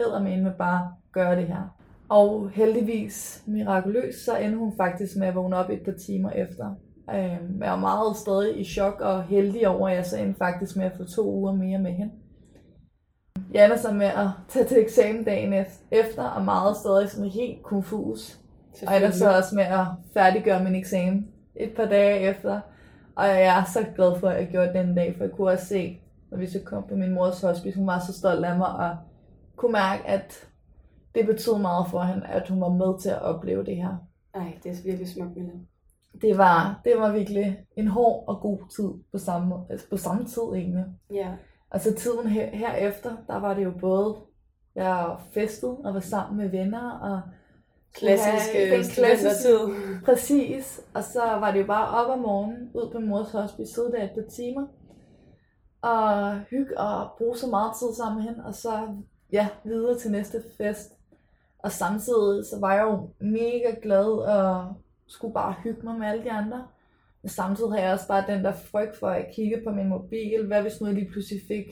eddermene 0.00 0.42
med 0.42 0.52
bare 0.58 0.92
gøre 1.12 1.36
det 1.36 1.46
her. 1.46 1.76
Og 2.08 2.50
heldigvis, 2.50 3.42
mirakuløst, 3.46 4.24
så 4.24 4.36
endte 4.36 4.58
hun 4.58 4.76
faktisk 4.76 5.16
med 5.16 5.26
at 5.26 5.34
vågne 5.34 5.56
op 5.56 5.70
et 5.70 5.82
par 5.84 5.92
timer 5.92 6.30
efter. 6.30 6.74
Øhm, 7.10 7.62
jeg 7.62 7.70
var 7.70 7.76
meget 7.76 8.16
stadig 8.16 8.60
i 8.60 8.64
chok 8.64 9.00
og 9.00 9.22
heldig 9.22 9.68
over, 9.68 9.88
at 9.88 9.96
jeg 9.96 10.06
så 10.06 10.18
endte 10.18 10.38
faktisk 10.38 10.76
med 10.76 10.84
at 10.84 10.96
få 10.96 11.04
to 11.04 11.34
uger 11.34 11.52
mere 11.52 11.78
med 11.78 11.92
hende. 11.92 12.12
Jeg 13.52 13.64
ender 13.64 13.76
så 13.76 13.92
med 13.92 14.06
at 14.06 14.28
tage 14.48 14.64
til 14.64 14.78
eksamen 14.80 15.24
dagen 15.24 15.54
ef- 15.62 15.82
efter, 15.90 16.22
og 16.24 16.44
meget 16.44 16.76
stadig 16.76 17.10
sådan 17.10 17.30
helt 17.30 17.62
konfus. 17.62 18.38
Og 18.86 18.96
ender 18.96 19.10
så 19.10 19.36
også 19.36 19.54
med 19.54 19.64
at 19.64 19.86
færdiggøre 20.14 20.64
min 20.64 20.74
eksamen 20.74 21.28
et 21.56 21.72
par 21.76 21.84
dage 21.84 22.20
efter. 22.20 22.60
Og 23.16 23.26
jeg 23.26 23.58
er 23.58 23.64
så 23.64 23.84
glad 23.96 24.20
for, 24.20 24.28
at 24.28 24.40
jeg 24.40 24.48
gjorde 24.48 24.78
den 24.78 24.94
dag, 24.94 25.14
for 25.16 25.24
jeg 25.24 25.32
kunne 25.32 25.50
også 25.50 25.66
se, 25.66 26.00
når 26.30 26.38
vi 26.38 26.46
så 26.46 26.58
kom 26.64 26.84
på 26.88 26.94
min 26.96 27.14
mors 27.14 27.40
hospice, 27.40 27.78
hun 27.78 27.86
var 27.86 27.98
så 28.06 28.12
stolt 28.12 28.44
af 28.44 28.58
mig, 28.58 28.68
og 28.68 28.96
kunne 29.56 29.72
mærke, 29.72 30.06
at 30.06 30.48
det 31.14 31.26
betød 31.26 31.58
meget 31.58 31.86
for 31.90 32.02
hende, 32.02 32.26
at 32.26 32.48
hun 32.48 32.60
var 32.60 32.68
med 32.68 33.00
til 33.00 33.08
at 33.08 33.22
opleve 33.22 33.64
det 33.64 33.76
her. 33.76 33.96
Ej, 34.34 34.58
det 34.64 34.70
er 34.72 34.82
virkelig 34.84 35.08
smukt, 35.08 35.36
Mille. 35.36 35.52
Det 36.22 36.38
var, 36.38 36.80
det 36.84 36.92
var 36.98 37.12
virkelig 37.12 37.58
en 37.76 37.88
hård 37.88 38.24
og 38.28 38.40
god 38.40 38.58
tid 38.76 38.90
på 39.12 39.18
samme, 39.18 39.54
altså 39.70 39.86
på 39.90 39.96
samme 39.96 40.24
tid 40.24 40.42
egentlig. 40.54 40.84
Ja. 41.14 41.28
Altså 41.70 41.94
tiden 41.94 42.26
her, 42.26 42.46
herefter, 42.56 43.16
der 43.26 43.36
var 43.36 43.54
det 43.54 43.64
jo 43.64 43.72
både, 43.80 44.16
jeg 44.74 45.16
festede 45.32 45.76
og 45.84 45.94
var 45.94 46.00
sammen 46.00 46.36
med 46.38 46.48
venner, 46.48 46.90
og 46.90 47.20
Klassisk 47.92 48.54
Ja, 48.54 48.60
den 48.60 48.68
klassiske- 48.84 48.92
studentertid. 48.92 50.00
Præcis, 50.04 50.80
og 50.94 51.04
så 51.04 51.20
var 51.22 51.50
det 51.52 51.60
jo 51.60 51.66
bare 51.66 51.88
op 52.04 52.10
om 52.10 52.18
morgenen, 52.18 52.70
ud 52.74 52.90
på 52.92 52.98
mors 52.98 53.30
hospice, 53.30 53.72
sidde 53.74 53.92
der 53.92 54.04
et 54.04 54.10
par 54.14 54.30
timer, 54.30 54.66
og 55.82 56.38
hygge 56.38 56.78
og 56.80 57.10
bruge 57.18 57.36
så 57.36 57.46
meget 57.46 57.72
tid 57.78 57.94
sammen 57.96 58.16
med 58.24 58.30
hende, 58.32 58.44
og 58.46 58.54
så 58.54 58.88
ja, 59.32 59.48
videre 59.64 59.98
til 59.98 60.10
næste 60.10 60.42
fest. 60.56 60.92
Og 61.58 61.72
samtidig 61.72 62.46
så 62.46 62.56
var 62.60 62.74
jeg 62.74 62.82
jo 62.84 63.08
mega 63.20 63.74
glad 63.82 64.06
og 64.06 64.74
skulle 65.06 65.34
bare 65.34 65.54
hygge 65.64 65.80
mig 65.82 65.94
med 65.98 66.06
alle 66.08 66.24
de 66.24 66.30
andre. 66.30 66.66
Men 67.22 67.30
samtidig 67.30 67.70
har 67.70 67.78
jeg 67.78 67.92
også 67.92 68.08
bare 68.08 68.24
den 68.28 68.44
der 68.44 68.52
frygt 68.52 68.96
for 68.96 69.08
at 69.08 69.26
kigge 69.34 69.60
på 69.66 69.72
min 69.72 69.88
mobil. 69.88 70.46
Hvad 70.46 70.62
hvis 70.62 70.80
nu 70.80 70.86
jeg 70.86 70.94
lige 70.94 71.10
pludselig 71.10 71.42
fik 71.48 71.64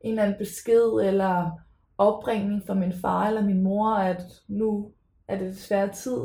en 0.00 0.10
eller 0.10 0.22
anden 0.22 0.38
besked 0.38 1.08
eller 1.08 1.50
opringning 1.98 2.62
fra 2.66 2.74
min 2.74 2.92
far 2.92 3.26
eller 3.26 3.44
min 3.44 3.62
mor, 3.62 3.94
at 3.94 4.22
nu 4.48 4.92
er 5.28 5.38
det 5.38 5.46
desværre 5.46 5.92
tid. 5.92 6.20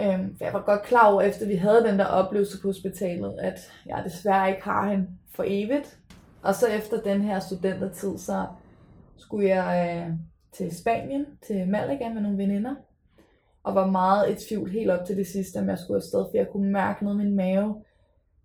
Øhm, 0.00 0.36
for 0.36 0.44
jeg 0.44 0.52
var 0.52 0.62
godt 0.62 0.82
klar 0.82 1.12
over, 1.12 1.22
efter 1.22 1.46
vi 1.46 1.54
havde 1.54 1.84
den 1.84 1.98
der 1.98 2.04
oplevelse 2.04 2.60
på 2.62 2.68
hospitalet, 2.68 3.38
at 3.38 3.72
jeg 3.86 4.02
desværre 4.04 4.48
ikke 4.48 4.62
har 4.62 4.90
hende 4.90 5.08
for 5.34 5.44
evigt. 5.46 5.98
Og 6.42 6.54
så 6.54 6.66
efter 6.66 7.00
den 7.00 7.22
her 7.22 7.40
studentertid, 7.40 8.18
så 8.18 8.46
skulle 9.16 9.48
jeg 9.48 10.00
øh, 10.08 10.14
til 10.52 10.76
Spanien, 10.76 11.26
til 11.46 11.68
Malaga 11.68 12.08
med 12.08 12.22
nogle 12.22 12.38
veninder. 12.38 12.74
Og 13.64 13.74
var 13.74 13.90
meget 13.90 14.30
i 14.30 14.48
tvivl 14.48 14.70
helt 14.70 14.90
op 14.90 15.06
til 15.06 15.16
det 15.16 15.26
sidste, 15.26 15.58
om 15.58 15.68
jeg 15.68 15.78
skulle 15.78 15.96
afsted, 15.96 16.24
for 16.24 16.36
jeg 16.36 16.48
kunne 16.52 16.72
mærke 16.72 17.04
noget 17.04 17.20
i 17.20 17.24
min 17.24 17.36
mave, 17.36 17.84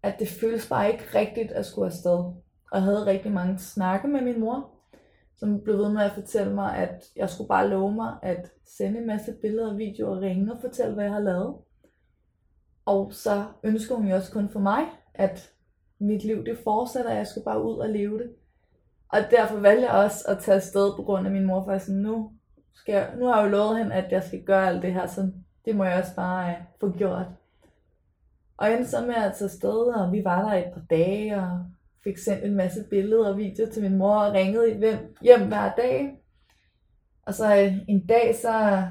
at 0.04 0.16
det 0.20 0.28
føles 0.28 0.70
bare 0.70 0.92
ikke 0.92 1.04
rigtigt 1.16 1.52
at 1.52 1.66
skulle 1.66 1.86
afsted. 1.86 2.18
Og 2.72 2.74
jeg 2.74 2.82
havde 2.82 3.06
rigtig 3.06 3.32
mange 3.32 3.60
snakke 3.60 4.08
med 4.08 4.22
min 4.22 4.40
mor, 4.40 4.70
som 5.38 5.62
blev 5.62 5.78
ved 5.78 5.90
med 5.90 6.02
at 6.02 6.12
fortælle 6.12 6.54
mig, 6.54 6.78
at 6.78 7.04
jeg 7.16 7.30
skulle 7.30 7.48
bare 7.48 7.68
love 7.68 7.94
mig 7.94 8.16
at 8.24 8.52
sende 8.66 9.00
en 9.00 9.08
masse 9.08 9.34
billeder 9.42 9.72
og 9.72 9.78
videoer 9.78 10.16
og 10.16 10.22
ringe 10.22 10.54
og 10.54 10.62
fortælle, 10.62 10.94
hvad 10.94 11.04
jeg 11.04 11.14
har 11.14 11.20
lavet. 11.20 11.56
Og 12.86 13.14
så 13.14 13.46
ønsker 13.64 13.96
hun 13.96 14.08
jo 14.08 14.16
også 14.16 14.32
kun 14.32 14.50
for 14.50 14.60
mig, 14.60 14.84
at 15.14 15.52
mit 16.00 16.24
liv 16.24 16.46
det 16.46 16.58
fortsætter, 16.64 17.12
og 17.12 17.18
jeg 17.18 17.28
skal 17.28 17.44
bare 17.44 17.64
ud 17.64 17.78
og 17.78 17.90
leve 17.90 18.20
det. 18.20 18.30
Og 19.10 19.20
derfor 19.32 19.60
valgte 19.60 19.92
jeg 19.92 20.04
også 20.04 20.26
at 20.28 20.38
tage 20.40 20.56
afsted 20.56 20.96
på 20.96 21.04
grund 21.04 21.28
af 21.28 21.34
min 21.34 21.46
mor, 21.46 21.64
for 21.64 21.78
sådan, 21.78 22.02
nu, 22.02 22.32
skal 22.80 23.08
nu 23.20 23.26
har 23.26 23.38
jeg 23.38 23.46
jo 23.46 23.52
lovet 23.52 23.78
hende, 23.78 23.96
at 23.96 24.12
jeg 24.12 24.24
skal 24.24 24.44
gøre 24.44 24.68
alt 24.68 24.82
det 24.82 24.94
her, 24.94 25.08
så 25.08 25.32
det 25.66 25.76
må 25.76 25.84
jeg 25.84 26.00
også 26.00 26.16
bare 26.16 26.50
øh, 26.50 26.56
få 26.80 26.92
gjort. 26.92 27.26
Og 28.58 28.68
jeg 28.68 28.78
endte 28.78 28.90
så 28.90 29.06
med 29.06 29.16
at 29.16 29.34
tage 29.38 29.50
sted, 29.50 29.96
og 29.96 30.12
vi 30.12 30.24
var 30.24 30.50
der 30.50 30.58
et 30.58 30.74
par 30.74 30.84
dage, 30.90 31.42
og 31.42 31.66
fik 32.04 32.18
sendt 32.18 32.44
en 32.44 32.56
masse 32.56 32.84
billeder 32.90 33.30
og 33.30 33.38
videoer 33.38 33.70
til 33.70 33.84
min 33.84 33.98
mor, 33.98 34.16
og 34.16 34.34
ringede 34.34 34.78
hjem, 34.80 35.16
hjem 35.22 35.48
hver 35.48 35.76
dag. 35.76 36.20
Og 37.26 37.34
så 37.34 37.58
øh, 37.58 37.74
en 37.88 38.08
dag, 38.08 38.36
så, 38.36 38.84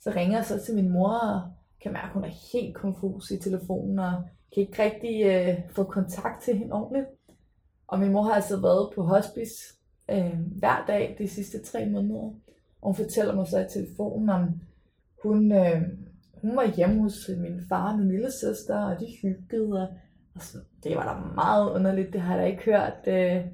så 0.00 0.10
ringer 0.16 0.36
jeg 0.36 0.44
så 0.44 0.64
til 0.64 0.74
min 0.74 0.92
mor, 0.92 1.08
og 1.08 1.42
kan 1.82 1.92
mærke, 1.92 2.06
at 2.06 2.12
hun 2.12 2.24
er 2.24 2.52
helt 2.52 2.74
konfus 2.74 3.30
i 3.30 3.38
telefonen, 3.38 3.98
og 3.98 4.12
kan 4.54 4.60
ikke 4.62 4.82
rigtig 4.82 5.24
øh, 5.24 5.58
få 5.70 5.84
kontakt 5.84 6.42
til 6.42 6.58
hende 6.58 6.72
ordentligt. 6.72 7.06
Og 7.86 7.98
min 7.98 8.12
mor 8.12 8.22
har 8.22 8.34
altså 8.34 8.60
været 8.60 8.92
på 8.94 9.02
hospice 9.02 9.54
øh, 10.10 10.38
hver 10.58 10.84
dag 10.86 11.16
de 11.18 11.28
sidste 11.28 11.62
tre 11.62 11.86
måneder. 11.86 12.30
Og 12.82 12.88
hun 12.88 12.94
fortæller 12.94 13.34
mig 13.34 13.46
så 13.46 13.58
i 13.58 13.68
telefonen, 13.72 14.28
om 14.28 14.60
hun, 15.22 15.52
øh, 15.52 15.82
hun 16.40 16.56
var 16.56 16.72
hjemme 16.76 17.02
hos 17.02 17.30
min 17.38 17.60
far 17.68 17.92
og 17.92 17.98
min 17.98 18.08
lille 18.08 18.32
søster, 18.40 18.78
og 18.78 19.00
de 19.00 19.06
hyggede. 19.22 19.82
Og, 19.82 19.88
og 20.34 20.42
det 20.84 20.96
var 20.96 21.14
da 21.14 21.34
meget 21.34 21.70
underligt, 21.70 22.12
det 22.12 22.20
har 22.20 22.34
jeg 22.34 22.42
da 22.42 22.46
ikke 22.50 22.64
hørt. 22.64 22.94
Øh, 23.06 23.44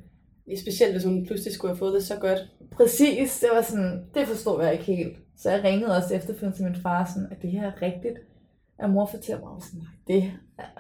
Specielt 0.57 0.93
hvis 0.95 1.05
hun 1.05 1.27
pludselig 1.27 1.55
skulle 1.55 1.71
have 1.71 1.79
fået 1.79 1.95
det 1.95 2.05
så 2.05 2.19
godt. 2.21 2.39
Præcis, 2.71 3.41
det 3.41 3.49
var 3.55 3.63
sådan, 3.63 4.05
det 4.15 4.27
forstod 4.27 4.63
jeg 4.63 4.73
ikke 4.73 4.85
helt. 4.85 5.19
Så 5.37 5.51
jeg 5.51 5.65
ringede 5.65 5.97
også 5.97 6.15
efterfølgende 6.15 6.57
til 6.57 6.65
min 6.65 6.83
far, 6.83 7.11
sådan, 7.15 7.29
at 7.31 7.43
det 7.43 7.51
her 7.51 7.67
er 7.67 7.83
rigtigt. 7.83 8.19
Og 8.79 8.91
mor 8.91 9.07
fortalte 9.07 9.45
mig, 9.45 9.63
sådan, 9.63 9.87
det, 10.07 10.33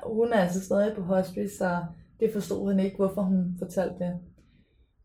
hun 0.06 0.32
er 0.32 0.38
altså 0.38 0.64
stadig 0.64 0.96
på 0.96 1.02
hospice, 1.02 1.56
så 1.56 1.84
det 2.20 2.32
forstod 2.32 2.70
han 2.70 2.80
ikke, 2.80 2.96
hvorfor 2.96 3.22
hun 3.22 3.56
fortalte 3.58 3.94
det. 3.98 4.18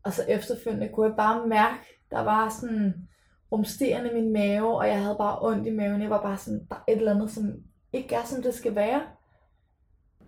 Og 0.02 0.12
så 0.12 0.22
efterfølgende 0.28 0.88
kunne 0.88 1.06
jeg 1.06 1.16
bare 1.16 1.48
mærke, 1.48 1.78
der 2.10 2.20
var 2.20 2.56
sådan 2.60 2.94
rumsterende 3.54 4.10
min 4.14 4.32
mave, 4.32 4.76
og 4.76 4.88
jeg 4.88 5.02
havde 5.02 5.16
bare 5.18 5.38
ondt 5.40 5.66
i 5.66 5.70
maven. 5.70 6.02
Jeg 6.02 6.10
var 6.10 6.22
bare 6.22 6.36
sådan, 6.36 6.66
der 6.68 6.74
er 6.74 6.92
et 6.92 6.98
eller 6.98 7.14
andet, 7.14 7.30
som 7.30 7.52
ikke 7.92 8.14
er, 8.14 8.24
som 8.24 8.42
det 8.42 8.54
skal 8.54 8.74
være. 8.74 9.02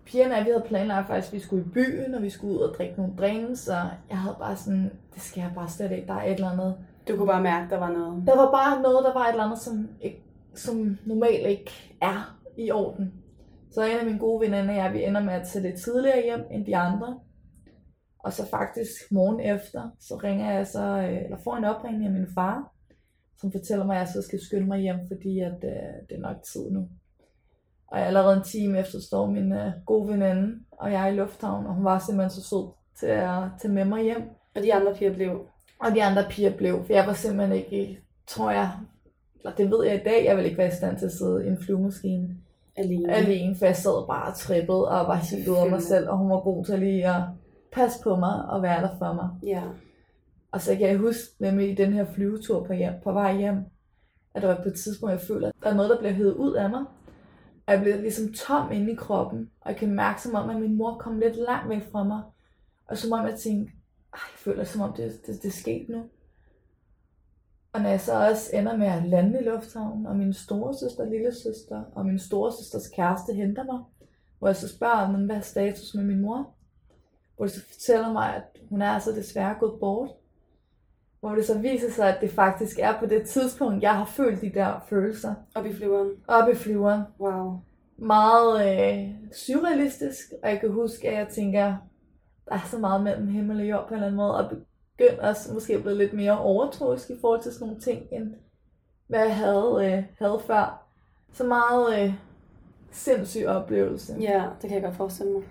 Pigerne 0.05 0.35
og 0.35 0.45
vi 0.45 0.49
havde 0.49 0.65
planlagt 0.67 1.07
faktisk, 1.07 1.27
at 1.27 1.33
vi 1.33 1.39
skulle 1.39 1.65
i 1.65 1.69
byen, 1.69 2.15
og 2.15 2.21
vi 2.21 2.29
skulle 2.29 2.53
ud 2.53 2.59
og 2.59 2.75
drikke 2.77 2.95
nogle 2.97 3.15
drinks, 3.17 3.67
og 3.67 3.83
jeg 4.09 4.17
havde 4.17 4.35
bare 4.39 4.55
sådan, 4.55 4.91
det 5.13 5.21
skal 5.21 5.41
jeg 5.41 5.51
bare 5.55 5.69
slet 5.69 5.91
ikke, 5.91 6.07
der 6.07 6.13
er 6.13 6.23
et 6.23 6.33
eller 6.33 6.49
andet. 6.49 6.75
Du 7.07 7.17
kunne 7.17 7.27
bare 7.27 7.43
mærke, 7.43 7.69
der 7.69 7.77
var 7.77 7.91
noget. 7.91 8.27
Der 8.27 8.35
var 8.35 8.51
bare 8.51 8.81
noget, 8.81 9.05
der 9.05 9.13
var 9.13 9.25
et 9.25 9.31
eller 9.31 9.43
andet, 9.43 9.59
som, 9.59 9.89
ikke, 10.01 10.23
som 10.55 10.97
normalt 11.05 11.47
ikke 11.47 11.71
er 12.01 12.39
i 12.57 12.71
orden. 12.71 13.13
Så 13.71 13.83
en 13.83 13.97
af 13.97 14.05
mine 14.05 14.19
gode 14.19 14.41
veninder 14.41 14.69
og 14.69 14.75
jeg, 14.75 14.93
vi 14.93 15.03
ender 15.03 15.23
med 15.23 15.33
at 15.33 15.47
tage 15.47 15.63
lidt 15.63 15.81
tidligere 15.81 16.23
hjem 16.23 16.45
end 16.51 16.65
de 16.65 16.77
andre. 16.77 17.19
Og 18.19 18.33
så 18.33 18.49
faktisk 18.49 19.11
morgen 19.11 19.39
efter, 19.39 19.89
så 19.99 20.15
ringer 20.23 20.51
jeg 20.53 20.67
så, 20.67 20.83
øh, 20.83 21.23
eller 21.23 21.37
får 21.43 21.55
en 21.55 21.63
opringning 21.63 22.05
af 22.05 22.11
min 22.11 22.27
far, 22.35 22.73
som 23.41 23.51
fortæller 23.51 23.85
mig, 23.85 23.95
at 23.95 23.99
jeg 23.99 24.07
så 24.07 24.21
skal 24.21 24.39
skynde 24.41 24.67
mig 24.67 24.79
hjem, 24.79 24.99
fordi 25.07 25.39
at, 25.39 25.63
øh, 25.63 26.07
det 26.09 26.15
er 26.15 26.19
nok 26.19 26.37
tid 26.53 26.71
nu. 26.71 26.87
Og 27.87 27.99
allerede 27.99 28.37
en 28.37 28.43
time 28.43 28.79
efter 28.79 28.99
står 28.99 29.29
min 29.29 29.51
øh, 29.51 29.71
gode 29.85 30.07
veninde 30.07 30.59
og 30.71 30.91
jeg 30.91 31.13
i 31.13 31.15
lufthavnen, 31.15 31.67
og 31.67 31.73
hun 31.73 31.85
var 31.85 31.99
simpelthen 31.99 32.29
så 32.29 32.49
sød 32.49 32.67
til 32.99 33.07
at 33.07 33.43
tage 33.61 33.73
med 33.73 33.85
mig 33.85 34.03
hjem. 34.03 34.21
Og 34.55 34.63
de 34.63 34.73
andre 34.73 34.95
piger 34.95 35.13
blev 35.13 35.47
Og 35.79 35.91
de 35.95 36.03
andre 36.03 36.23
piger 36.29 36.57
blev, 36.57 36.85
for 36.85 36.93
jeg 36.93 37.07
var 37.07 37.13
simpelthen 37.13 37.57
ikke, 37.57 37.99
tror 38.27 38.51
jeg, 38.51 38.71
eller 39.39 39.55
det 39.55 39.71
ved 39.71 39.85
jeg 39.85 39.95
i 39.95 40.03
dag, 40.03 40.25
jeg 40.25 40.37
vil 40.37 40.45
ikke 40.45 40.57
være 40.57 40.67
i 40.67 40.75
stand 40.75 40.97
til 40.97 41.05
at 41.05 41.11
sidde 41.11 41.45
i 41.45 41.47
en 41.47 41.57
flyvemaskine 41.65 42.37
alene. 42.75 43.13
alene, 43.13 43.55
for 43.55 43.65
jeg 43.65 43.75
sad 43.75 44.07
bare 44.07 44.31
og 44.31 44.35
trippede 44.35 44.87
og 44.87 45.07
var 45.07 45.15
helt 45.15 45.47
ude 45.47 45.59
af 45.59 45.69
mig 45.69 45.81
selv, 45.81 46.09
og 46.09 46.17
hun 46.17 46.29
var 46.29 46.39
god 46.39 46.65
til 46.65 46.79
lige 46.79 47.07
at 47.07 47.21
passe 47.71 48.03
på 48.03 48.15
mig 48.15 48.45
og 48.49 48.61
være 48.61 48.81
der 48.81 48.89
for 48.97 49.13
mig. 49.13 49.29
Ja. 49.43 49.61
Og 50.51 50.61
så 50.61 50.75
kan 50.75 50.87
jeg 50.87 50.97
huske 50.97 51.23
nemlig 51.39 51.71
i 51.71 51.75
den 51.75 51.93
her 51.93 52.05
flyvetur 52.05 52.63
på, 52.63 52.73
hjem, 52.73 52.93
på 53.03 53.11
vej 53.11 53.37
hjem, 53.37 53.57
at 54.33 54.41
der 54.41 54.47
var 54.47 54.61
på 54.63 54.69
et 54.69 54.75
tidspunkt, 54.75 55.11
jeg 55.11 55.21
føler, 55.21 55.47
at 55.47 55.53
der 55.63 55.69
er 55.69 55.75
noget, 55.75 55.89
der 55.89 55.97
bliver 55.97 56.13
hævet 56.13 56.33
ud 56.33 56.53
af 56.53 56.69
mig. 56.69 56.85
Og 57.67 57.73
jeg 57.73 57.81
bliver 57.81 57.97
ligesom 57.97 58.33
tom 58.33 58.71
inde 58.71 58.91
i 58.91 58.95
kroppen, 58.95 59.49
og 59.61 59.71
jeg 59.71 59.79
kan 59.79 59.91
mærke 59.91 60.21
som 60.21 60.35
om, 60.35 60.49
at 60.49 60.61
min 60.61 60.77
mor 60.77 60.97
kom 60.97 61.19
lidt 61.19 61.35
langt 61.35 61.69
væk 61.69 61.91
fra 61.91 62.03
mig. 62.03 62.21
Og 62.87 62.97
som 62.97 63.11
om 63.11 63.25
jeg 63.25 63.39
tænkte, 63.39 63.73
ej, 64.13 64.19
jeg 64.23 64.37
føler 64.37 64.63
som 64.63 64.81
om 64.81 64.93
det, 64.93 65.21
det, 65.25 65.41
det 65.41 65.47
er 65.47 65.51
sket 65.51 65.89
nu. 65.89 66.03
Og 67.73 67.81
når 67.81 67.89
jeg 67.89 68.01
så 68.01 68.27
også 68.27 68.49
ender 68.53 68.77
med 68.77 68.87
at 68.87 69.07
lande 69.07 69.39
i 69.39 69.43
lufthavnen, 69.43 70.05
og 70.05 70.15
min 70.15 70.33
store 70.33 70.73
søster, 70.73 71.05
lille 71.05 71.33
søster 71.33 71.83
og 71.95 72.05
min 72.05 72.19
store 72.19 72.51
søsters 72.51 72.87
kæreste 72.87 73.33
henter 73.33 73.63
mig, 73.63 73.79
hvor 74.39 74.47
jeg 74.47 74.55
så 74.55 74.75
spørger 74.75 75.11
dem, 75.11 75.25
hvad 75.25 75.35
er 75.35 75.41
status 75.41 75.95
med 75.95 76.03
min 76.03 76.21
mor? 76.21 76.53
Hvor 77.35 77.45
de 77.45 77.51
så 77.51 77.65
fortæller 77.67 78.13
mig, 78.13 78.35
at 78.35 78.43
hun 78.69 78.81
er 78.81 78.89
altså 78.89 79.11
desværre 79.11 79.55
gået 79.59 79.79
bort. 79.79 80.09
Hvor 81.27 81.35
det 81.35 81.45
så 81.45 81.57
viser 81.57 81.91
sig, 81.91 82.15
at 82.15 82.21
det 82.21 82.31
faktisk 82.31 82.79
er 82.79 82.99
på 82.99 83.05
det 83.05 83.23
tidspunkt, 83.23 83.83
jeg 83.83 83.95
har 83.95 84.05
følt 84.05 84.41
de 84.41 84.51
der 84.53 84.85
følelser. 84.89 85.33
Op 85.55 85.65
i 85.65 85.73
flyveren. 85.73 86.09
Op 86.27 86.49
i 86.49 86.55
flyveren. 86.55 87.01
Wow. 87.19 87.59
Meget 87.97 88.67
øh, 88.67 89.09
surrealistisk, 89.33 90.33
og 90.43 90.49
jeg 90.49 90.59
kan 90.59 90.71
huske, 90.71 91.09
at 91.09 91.17
jeg 91.17 91.27
tænker, 91.27 91.75
der 92.45 92.55
er 92.55 92.67
så 92.71 92.77
meget 92.77 93.03
mellem 93.03 93.27
himmel 93.27 93.59
og 93.59 93.69
jord 93.69 93.87
på 93.87 93.93
en 93.93 93.93
eller 93.93 94.07
anden 94.07 94.17
måde, 94.17 94.37
og 94.37 94.49
begyndt 94.97 95.19
også 95.19 95.53
måske 95.53 95.75
at 95.75 95.81
blive 95.81 95.97
lidt 95.97 96.13
mere 96.13 96.39
overtroisk 96.39 97.09
i 97.09 97.17
forhold 97.21 97.41
til 97.41 97.53
sådan 97.53 97.67
nogle 97.67 97.81
ting, 97.81 98.01
end 98.11 98.33
hvad 99.07 99.19
jeg 99.19 99.35
havde, 99.35 99.79
øh, 99.83 100.03
havde 100.19 100.39
før. 100.47 100.87
Så 101.33 101.43
meget 101.43 102.03
øh, 102.03 102.13
sindssyg 102.91 103.45
oplevelse. 103.45 104.15
Ja, 104.19 104.45
det 104.61 104.69
kan 104.69 104.73
jeg 104.73 104.83
godt 104.83 104.95
forestille 104.95 105.33
mig. 105.33 105.43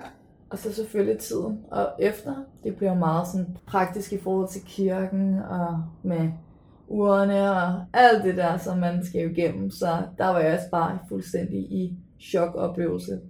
Og 0.51 0.59
så 0.59 0.73
selvfølgelig 0.73 1.19
tiden. 1.19 1.65
Og 1.71 1.89
efter, 1.99 2.35
det 2.65 2.77
bliver 2.77 2.95
meget 2.95 3.29
sådan 3.29 3.57
praktisk 3.67 4.13
i 4.13 4.19
forhold 4.19 4.49
til 4.49 4.63
kirken 4.67 5.39
og 5.39 5.83
med 6.03 6.31
urene 6.89 7.51
og 7.51 7.85
alt 7.93 8.25
det 8.25 8.37
der, 8.37 8.57
som 8.57 8.79
man 8.79 9.05
skal 9.05 9.31
igennem. 9.31 9.71
Så 9.71 10.03
der 10.19 10.29
var 10.29 10.39
jeg 10.39 10.55
også 10.55 10.71
bare 10.71 10.99
fuldstændig 11.09 11.59
i 11.59 11.99
chokoplevelse. 12.21 13.21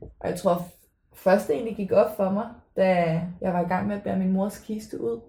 Og 0.00 0.28
jeg 0.28 0.38
tror 0.38 0.66
først 1.12 1.48
det 1.48 1.54
egentlig 1.54 1.76
gik 1.76 1.92
op 1.92 2.16
for 2.16 2.30
mig, 2.30 2.46
da 2.76 3.20
jeg 3.40 3.52
var 3.52 3.60
i 3.60 3.68
gang 3.68 3.86
med 3.86 3.96
at 3.96 4.02
bære 4.02 4.18
min 4.18 4.32
mors 4.32 4.58
kiste 4.58 5.00
ud 5.00 5.20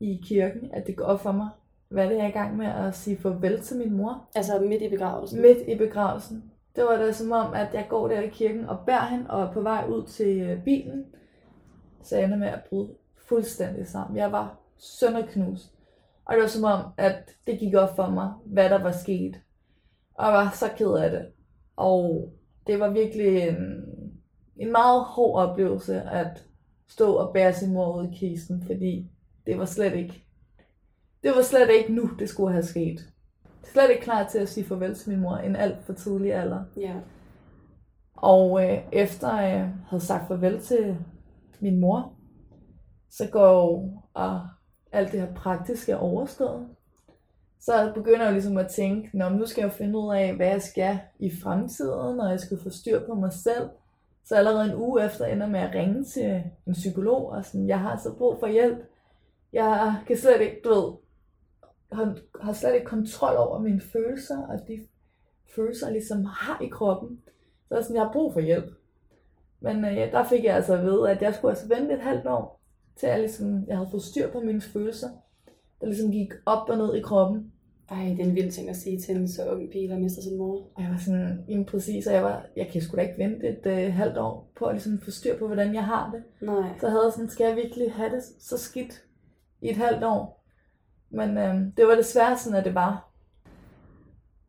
i 0.00 0.20
kirken, 0.24 0.70
at 0.72 0.86
det 0.86 0.96
går 0.96 1.04
op 1.04 1.20
for 1.20 1.32
mig, 1.32 1.48
hvad 1.88 2.08
det 2.08 2.12
er 2.16 2.20
jeg 2.20 2.28
i 2.28 2.38
gang 2.38 2.56
med 2.56 2.66
at 2.66 2.94
sige 2.94 3.16
farvel 3.16 3.60
til 3.60 3.76
min 3.76 3.96
mor. 3.96 4.28
Altså 4.34 4.58
midt 4.58 4.82
i 4.82 4.88
begravelsen. 4.88 5.42
Midt 5.42 5.58
i 5.68 5.78
begravelsen. 5.78 6.44
Det 6.78 6.86
var 6.86 6.96
da 6.96 7.12
som 7.12 7.32
om, 7.32 7.54
at 7.54 7.74
jeg 7.74 7.86
går 7.88 8.08
der 8.08 8.20
i 8.20 8.28
kirken 8.28 8.68
og 8.68 8.78
bærer 8.86 9.08
hende 9.08 9.30
og 9.30 9.42
er 9.42 9.52
på 9.52 9.60
vej 9.60 9.84
ud 9.88 10.06
til 10.06 10.40
øh, 10.40 10.64
bilen. 10.64 11.04
Så 12.02 12.16
jeg 12.16 12.24
ender 12.24 12.36
med 12.36 12.48
at 12.48 12.64
bryde 12.68 12.94
fuldstændig 13.28 13.86
sammen. 13.86 14.16
Jeg 14.16 14.32
var 14.32 14.58
sønderknust. 14.76 15.74
Og 16.24 16.34
det 16.34 16.42
var 16.42 16.48
som 16.48 16.64
om, 16.64 16.80
at 16.96 17.30
det 17.46 17.58
gik 17.58 17.74
op 17.74 17.96
for 17.96 18.10
mig, 18.10 18.32
hvad 18.44 18.70
der 18.70 18.82
var 18.82 18.92
sket. 18.92 19.40
Og 20.14 20.26
jeg 20.26 20.32
var 20.32 20.50
så 20.54 20.70
ked 20.76 20.92
af 20.92 21.10
det. 21.10 21.26
Og 21.76 22.32
det 22.66 22.80
var 22.80 22.90
virkelig 22.90 23.48
en, 23.48 23.84
en 24.56 24.72
meget 24.72 25.04
hård 25.04 25.48
oplevelse 25.48 26.02
at 26.02 26.44
stå 26.88 27.14
og 27.14 27.32
bære 27.32 27.54
sin 27.54 27.72
mor 27.72 28.00
ud 28.00 28.08
i 28.12 28.16
kisten, 28.16 28.62
fordi 28.66 29.10
det 29.46 29.58
var 29.58 29.64
slet 29.64 29.94
ikke, 29.94 30.24
det 31.22 31.30
var 31.30 31.42
slet 31.42 31.70
ikke 31.70 31.92
nu, 31.92 32.10
det 32.18 32.28
skulle 32.28 32.52
have 32.52 32.64
sket. 32.64 33.00
Slet 33.64 33.90
ikke 33.90 34.02
klar 34.02 34.28
til 34.28 34.38
at 34.38 34.48
sige 34.48 34.66
farvel 34.66 34.94
til 34.94 35.10
min 35.10 35.20
mor 35.20 35.38
i 35.38 35.46
en 35.46 35.56
alt 35.56 35.84
for 35.84 35.92
tidlig 35.92 36.34
alder. 36.34 36.64
Ja. 36.76 36.94
Og 38.16 38.64
øh, 38.64 38.78
efter 38.92 39.40
jeg 39.40 39.72
havde 39.88 40.04
sagt 40.04 40.28
farvel 40.28 40.60
til 40.60 40.96
min 41.60 41.80
mor, 41.80 42.12
så 43.10 43.28
går 43.32 43.90
og 44.14 44.48
alt 44.92 45.12
det 45.12 45.20
her 45.20 45.34
praktiske 45.34 45.96
overstået. 45.96 46.68
Så 47.60 47.92
begynder 47.94 48.24
jeg 48.24 48.32
ligesom 48.32 48.56
at 48.56 48.68
tænke, 48.68 49.18
Nå, 49.18 49.28
nu 49.28 49.46
skal 49.46 49.62
jeg 49.62 49.70
jo 49.70 49.76
finde 49.76 49.98
ud 49.98 50.14
af, 50.14 50.34
hvad 50.34 50.46
jeg 50.46 50.62
skal 50.62 50.98
i 51.18 51.30
fremtiden, 51.42 52.16
når 52.16 52.28
jeg 52.28 52.40
skal 52.40 52.58
få 52.62 52.70
styr 52.70 53.06
på 53.06 53.14
mig 53.14 53.32
selv. 53.32 53.68
Så 54.24 54.34
allerede 54.34 54.64
en 54.64 54.76
uge 54.76 55.04
efter 55.04 55.26
ender 55.26 55.46
med 55.46 55.60
at 55.60 55.74
ringe 55.74 56.04
til 56.04 56.42
en 56.66 56.72
psykolog, 56.72 57.30
og 57.30 57.44
sådan, 57.44 57.68
jeg 57.68 57.80
har 57.80 57.90
altså 57.90 58.14
brug 58.18 58.36
for 58.40 58.46
hjælp. 58.46 58.78
Jeg 59.52 59.94
kan 60.06 60.16
slet 60.16 60.40
ikke, 60.40 60.60
du 60.64 60.68
ved, 60.68 60.92
har, 61.92 62.18
har 62.40 62.52
slet 62.52 62.74
ikke 62.74 62.86
kontrol 62.86 63.36
over 63.36 63.58
mine 63.58 63.80
følelser, 63.80 64.46
og 64.46 64.68
de 64.68 64.86
følelser, 65.56 65.86
jeg 65.86 65.92
ligesom 65.92 66.24
har 66.24 66.60
i 66.62 66.68
kroppen. 66.68 67.20
Så 67.68 67.74
er 67.74 67.80
sådan, 67.80 67.96
jeg 67.96 68.04
har 68.04 68.12
brug 68.12 68.32
for 68.32 68.40
hjælp. 68.40 68.70
Men 69.60 69.84
øh, 69.84 70.12
der 70.12 70.24
fik 70.24 70.44
jeg 70.44 70.54
altså 70.54 70.74
at 70.74 70.84
vide, 70.84 71.10
at 71.10 71.22
jeg 71.22 71.34
skulle 71.34 71.50
altså 71.50 71.68
vente 71.68 71.94
et 71.94 72.00
halvt 72.00 72.26
år, 72.26 72.60
til 72.96 73.08
jeg, 73.08 73.18
ligesom, 73.18 73.64
jeg 73.68 73.76
havde 73.76 73.90
fået 73.90 74.02
styr 74.02 74.32
på 74.32 74.40
mine 74.40 74.60
følelser, 74.60 75.08
der 75.80 75.86
ligesom 75.86 76.12
gik 76.12 76.32
op 76.46 76.68
og 76.68 76.78
ned 76.78 76.94
i 76.94 77.02
kroppen. 77.02 77.52
Ej, 77.90 78.04
det 78.04 78.20
er 78.20 78.24
en 78.24 78.34
vild 78.34 78.50
ting 78.50 78.68
at 78.68 78.76
sige 78.76 79.00
til 79.00 79.16
en 79.16 79.28
så 79.28 79.50
ung 79.50 79.70
pige, 79.70 79.88
der 79.88 79.98
mister 79.98 80.22
sin 80.22 80.38
mor. 80.38 80.70
Og 80.74 80.82
jeg 80.82 80.90
var 80.90 80.98
sådan, 80.98 81.44
jamen 81.48 81.64
præcis, 81.64 82.06
og 82.06 82.14
jeg, 82.14 82.22
var, 82.22 82.46
jeg 82.56 82.68
kan 82.72 82.82
sgu 82.82 82.96
da 82.96 83.02
ikke 83.02 83.18
vente 83.18 83.48
et 83.48 83.66
øh, 83.66 83.94
halvt 83.94 84.18
år 84.18 84.52
på 84.56 84.64
at 84.64 84.74
ligesom 84.74 85.00
få 85.00 85.10
styr 85.10 85.38
på, 85.38 85.46
hvordan 85.46 85.74
jeg 85.74 85.84
har 85.84 86.10
det. 86.10 86.46
Nej. 86.46 86.78
Så 86.80 86.86
jeg 86.86 86.90
havde 86.90 87.12
sådan, 87.12 87.30
skal 87.30 87.46
jeg 87.46 87.56
virkelig 87.56 87.92
have 87.92 88.10
det 88.10 88.22
så 88.40 88.58
skidt 88.58 89.04
i 89.60 89.70
et 89.70 89.76
halvt 89.76 90.04
år? 90.04 90.37
Men 91.10 91.38
øh, 91.38 91.54
det 91.76 91.86
var 91.86 91.94
desværre 91.94 92.38
sådan, 92.38 92.58
at 92.58 92.64
det 92.64 92.74
var. 92.74 93.08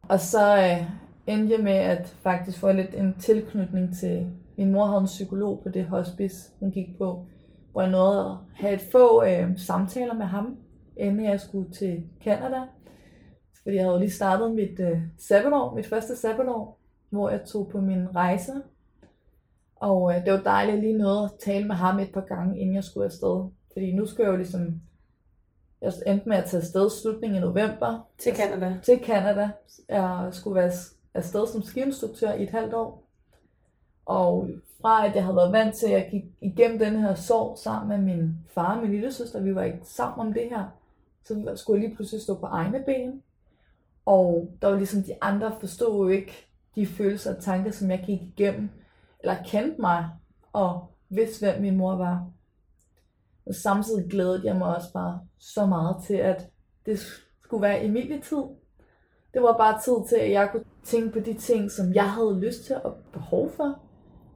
Og 0.02 0.19
så 0.19 0.58
øh, 0.58 0.89
endte 1.28 1.56
jeg 1.56 1.63
med 1.63 1.74
at 1.74 2.08
faktisk 2.08 2.60
få 2.60 2.72
lidt 2.72 2.95
en 2.95 3.15
tilknytning 3.19 3.95
til, 3.95 4.32
min 4.58 4.72
mor 4.72 4.86
havde 4.86 5.00
en 5.00 5.06
psykolog 5.06 5.62
på 5.63 5.69
det 5.69 5.86
hospice, 5.86 6.52
hun 6.60 6.72
gik 6.72 6.98
på, 6.98 7.26
hvor 7.72 7.82
jeg 7.82 7.91
nåede 7.91 8.19
at 8.19 8.38
have 8.56 8.74
et 8.74 8.82
få 8.91 9.24
øh, 9.24 9.60
samtaler 9.60 10.13
med 10.13 10.26
ham, 10.26 10.58
inden 10.98 11.26
jeg 11.26 11.39
skulle 11.39 11.72
til 11.72 12.04
Canada. 12.24 12.62
Fordi 13.63 13.76
jeg 13.76 13.84
havde 13.84 13.93
jo 13.93 14.00
lige 14.00 14.12
startet 14.12 14.52
mit 14.52 14.80
øh, 14.80 15.02
sabbatår, 15.17 15.76
mit 15.76 15.88
første 15.88 16.15
sabbatår, 16.15 16.80
hvor 17.10 17.30
jeg 17.30 17.41
tog 17.45 17.67
på 17.67 17.82
min 17.82 18.15
rejse. 18.15 18.52
Og 19.76 20.15
øh, 20.15 20.26
det 20.26 20.34
var 20.34 20.41
dejligt 20.41 20.78
at 20.78 20.84
lige 20.84 20.98
noget 20.98 21.26
at 21.26 21.32
tale 21.45 21.67
med 21.67 21.76
ham 21.76 22.00
et 22.00 22.12
par 22.13 22.22
gange, 22.22 22.60
inden 22.60 22.76
jeg 22.76 22.84
skulle 22.84 23.06
afsted. 23.06 23.50
Fordi 23.74 23.95
nu 23.95 24.06
skulle 24.06 24.26
jeg 24.26 24.32
jo 24.32 24.38
ligesom 24.38 24.82
jeg 25.82 25.94
endte 26.08 26.30
med 26.30 26.38
at 26.38 26.46
tage 26.46 26.62
afsted 26.62 26.89
slutningen 26.89 27.36
af 27.36 27.42
november. 27.42 28.08
Til 28.18 28.36
Canada. 28.36 28.80
Til 28.84 29.00
Canada. 29.06 29.50
Jeg 29.89 30.30
skulle 30.32 30.56
være 30.56 30.72
afsted 31.13 31.48
som 31.48 31.62
skiinstruktør 31.62 32.34
i 32.34 32.44
et 32.44 32.50
halvt 32.50 32.74
år. 32.74 33.04
Og 34.06 34.50
fra 34.82 35.08
at 35.08 35.15
jeg 35.15 35.24
havde 35.24 35.36
været 35.36 35.52
vant 35.52 35.76
til, 35.76 35.86
at 35.86 35.92
jeg 35.92 36.08
gik 36.12 36.24
igennem 36.42 36.80
den 36.80 36.96
her 36.96 37.15
sorg 37.15 37.58
sammen 37.58 37.89
med 37.89 38.15
min 38.15 38.36
far 38.48 38.76
og 38.76 38.82
min 38.82 38.92
lille 38.92 39.13
søster, 39.13 39.42
vi 39.42 39.56
var 39.56 39.63
ikke 39.63 39.80
sammen 39.84 40.28
om 40.28 40.34
det 40.34 40.50
her, 40.50 40.65
så 41.24 41.54
skulle 41.56 41.82
jeg 41.82 41.88
lige 41.88 41.96
pludselig 41.96 42.22
stå 42.22 42.36
på 42.36 42.46
egne 42.46 42.84
ben. 42.86 43.24
Og 44.06 44.52
der 44.62 44.68
var 44.68 44.78
ligesom 44.78 45.04
de 45.04 45.15
andre 45.22 45.56
forstod 45.60 46.06
jo 46.06 46.08
ikke 46.08 46.48
de 46.76 46.88
følelser 46.88 47.36
og 47.36 47.44
tanker, 47.44 47.72
som 47.72 47.92
jeg 47.92 48.04
gik 48.06 48.22
igennem, 48.22 48.70
eller 49.20 49.36
kendte 49.46 49.82
mig, 49.82 50.10
og 50.54 50.88
vidste, 51.10 51.46
hvem 51.46 51.62
min 51.62 51.78
mor 51.78 51.96
var. 51.96 52.28
Og 53.49 53.55
samtidig 53.55 54.09
glædede 54.09 54.41
jeg 54.45 54.55
mig 54.55 54.75
også 54.75 54.93
bare 54.93 55.19
så 55.39 55.65
meget 55.65 55.95
til, 56.07 56.13
at 56.13 56.49
det 56.85 56.99
skulle 57.43 57.62
være 57.62 57.83
Emilie-tid. 57.83 58.43
Det 59.33 59.41
var 59.41 59.57
bare 59.57 59.79
tid 59.81 60.09
til, 60.09 60.15
at 60.15 60.31
jeg 60.31 60.49
kunne 60.51 60.63
tænke 60.83 61.12
på 61.12 61.19
de 61.19 61.33
ting, 61.33 61.71
som 61.71 61.93
jeg 61.93 62.12
havde 62.12 62.39
lyst 62.39 62.65
til 62.65 62.75
og 62.83 62.93
behov 63.13 63.51
for. 63.51 63.79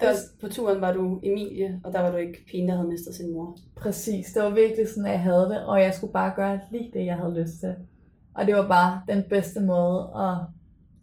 Der, 0.01 0.13
på 0.41 0.47
turen 0.47 0.81
var 0.81 0.93
du 0.93 1.19
Emilie, 1.23 1.81
og 1.83 1.93
der 1.93 2.01
var 2.01 2.11
du 2.11 2.17
ikke 2.17 2.45
pigen, 2.51 2.69
der 2.69 2.75
havde 2.75 2.87
mistet 2.87 3.15
sin 3.15 3.33
mor. 3.33 3.57
Præcis, 3.75 4.33
det 4.33 4.43
var 4.43 4.49
virkelig 4.49 4.89
sådan, 4.89 5.05
at 5.05 5.11
jeg 5.11 5.21
havde 5.21 5.45
det, 5.49 5.65
og 5.65 5.81
jeg 5.81 5.93
skulle 5.93 6.13
bare 6.13 6.33
gøre 6.35 6.59
lige 6.71 6.91
det, 6.93 7.05
jeg 7.05 7.15
havde 7.15 7.41
lyst 7.41 7.59
til. 7.59 7.75
Og 8.35 8.45
det 8.45 8.55
var 8.55 8.67
bare 8.67 9.01
den 9.07 9.23
bedste 9.29 9.61
måde 9.61 10.09
at 10.15 10.37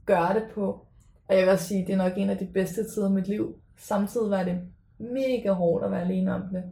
gøre 0.06 0.34
det 0.34 0.44
på. 0.54 0.86
Og 1.28 1.36
jeg 1.36 1.42
vil 1.42 1.52
også 1.52 1.64
sige, 1.64 1.86
det 1.86 1.92
er 1.92 1.96
nok 1.96 2.12
en 2.16 2.30
af 2.30 2.38
de 2.38 2.48
bedste 2.54 2.84
tider 2.84 3.10
i 3.10 3.12
mit 3.12 3.28
liv. 3.28 3.54
Samtidig 3.78 4.30
var 4.30 4.44
det 4.44 4.58
mega 4.98 5.52
hårdt 5.52 5.84
at 5.84 5.90
være 5.90 6.02
alene 6.02 6.34
om 6.34 6.42
det. 6.52 6.62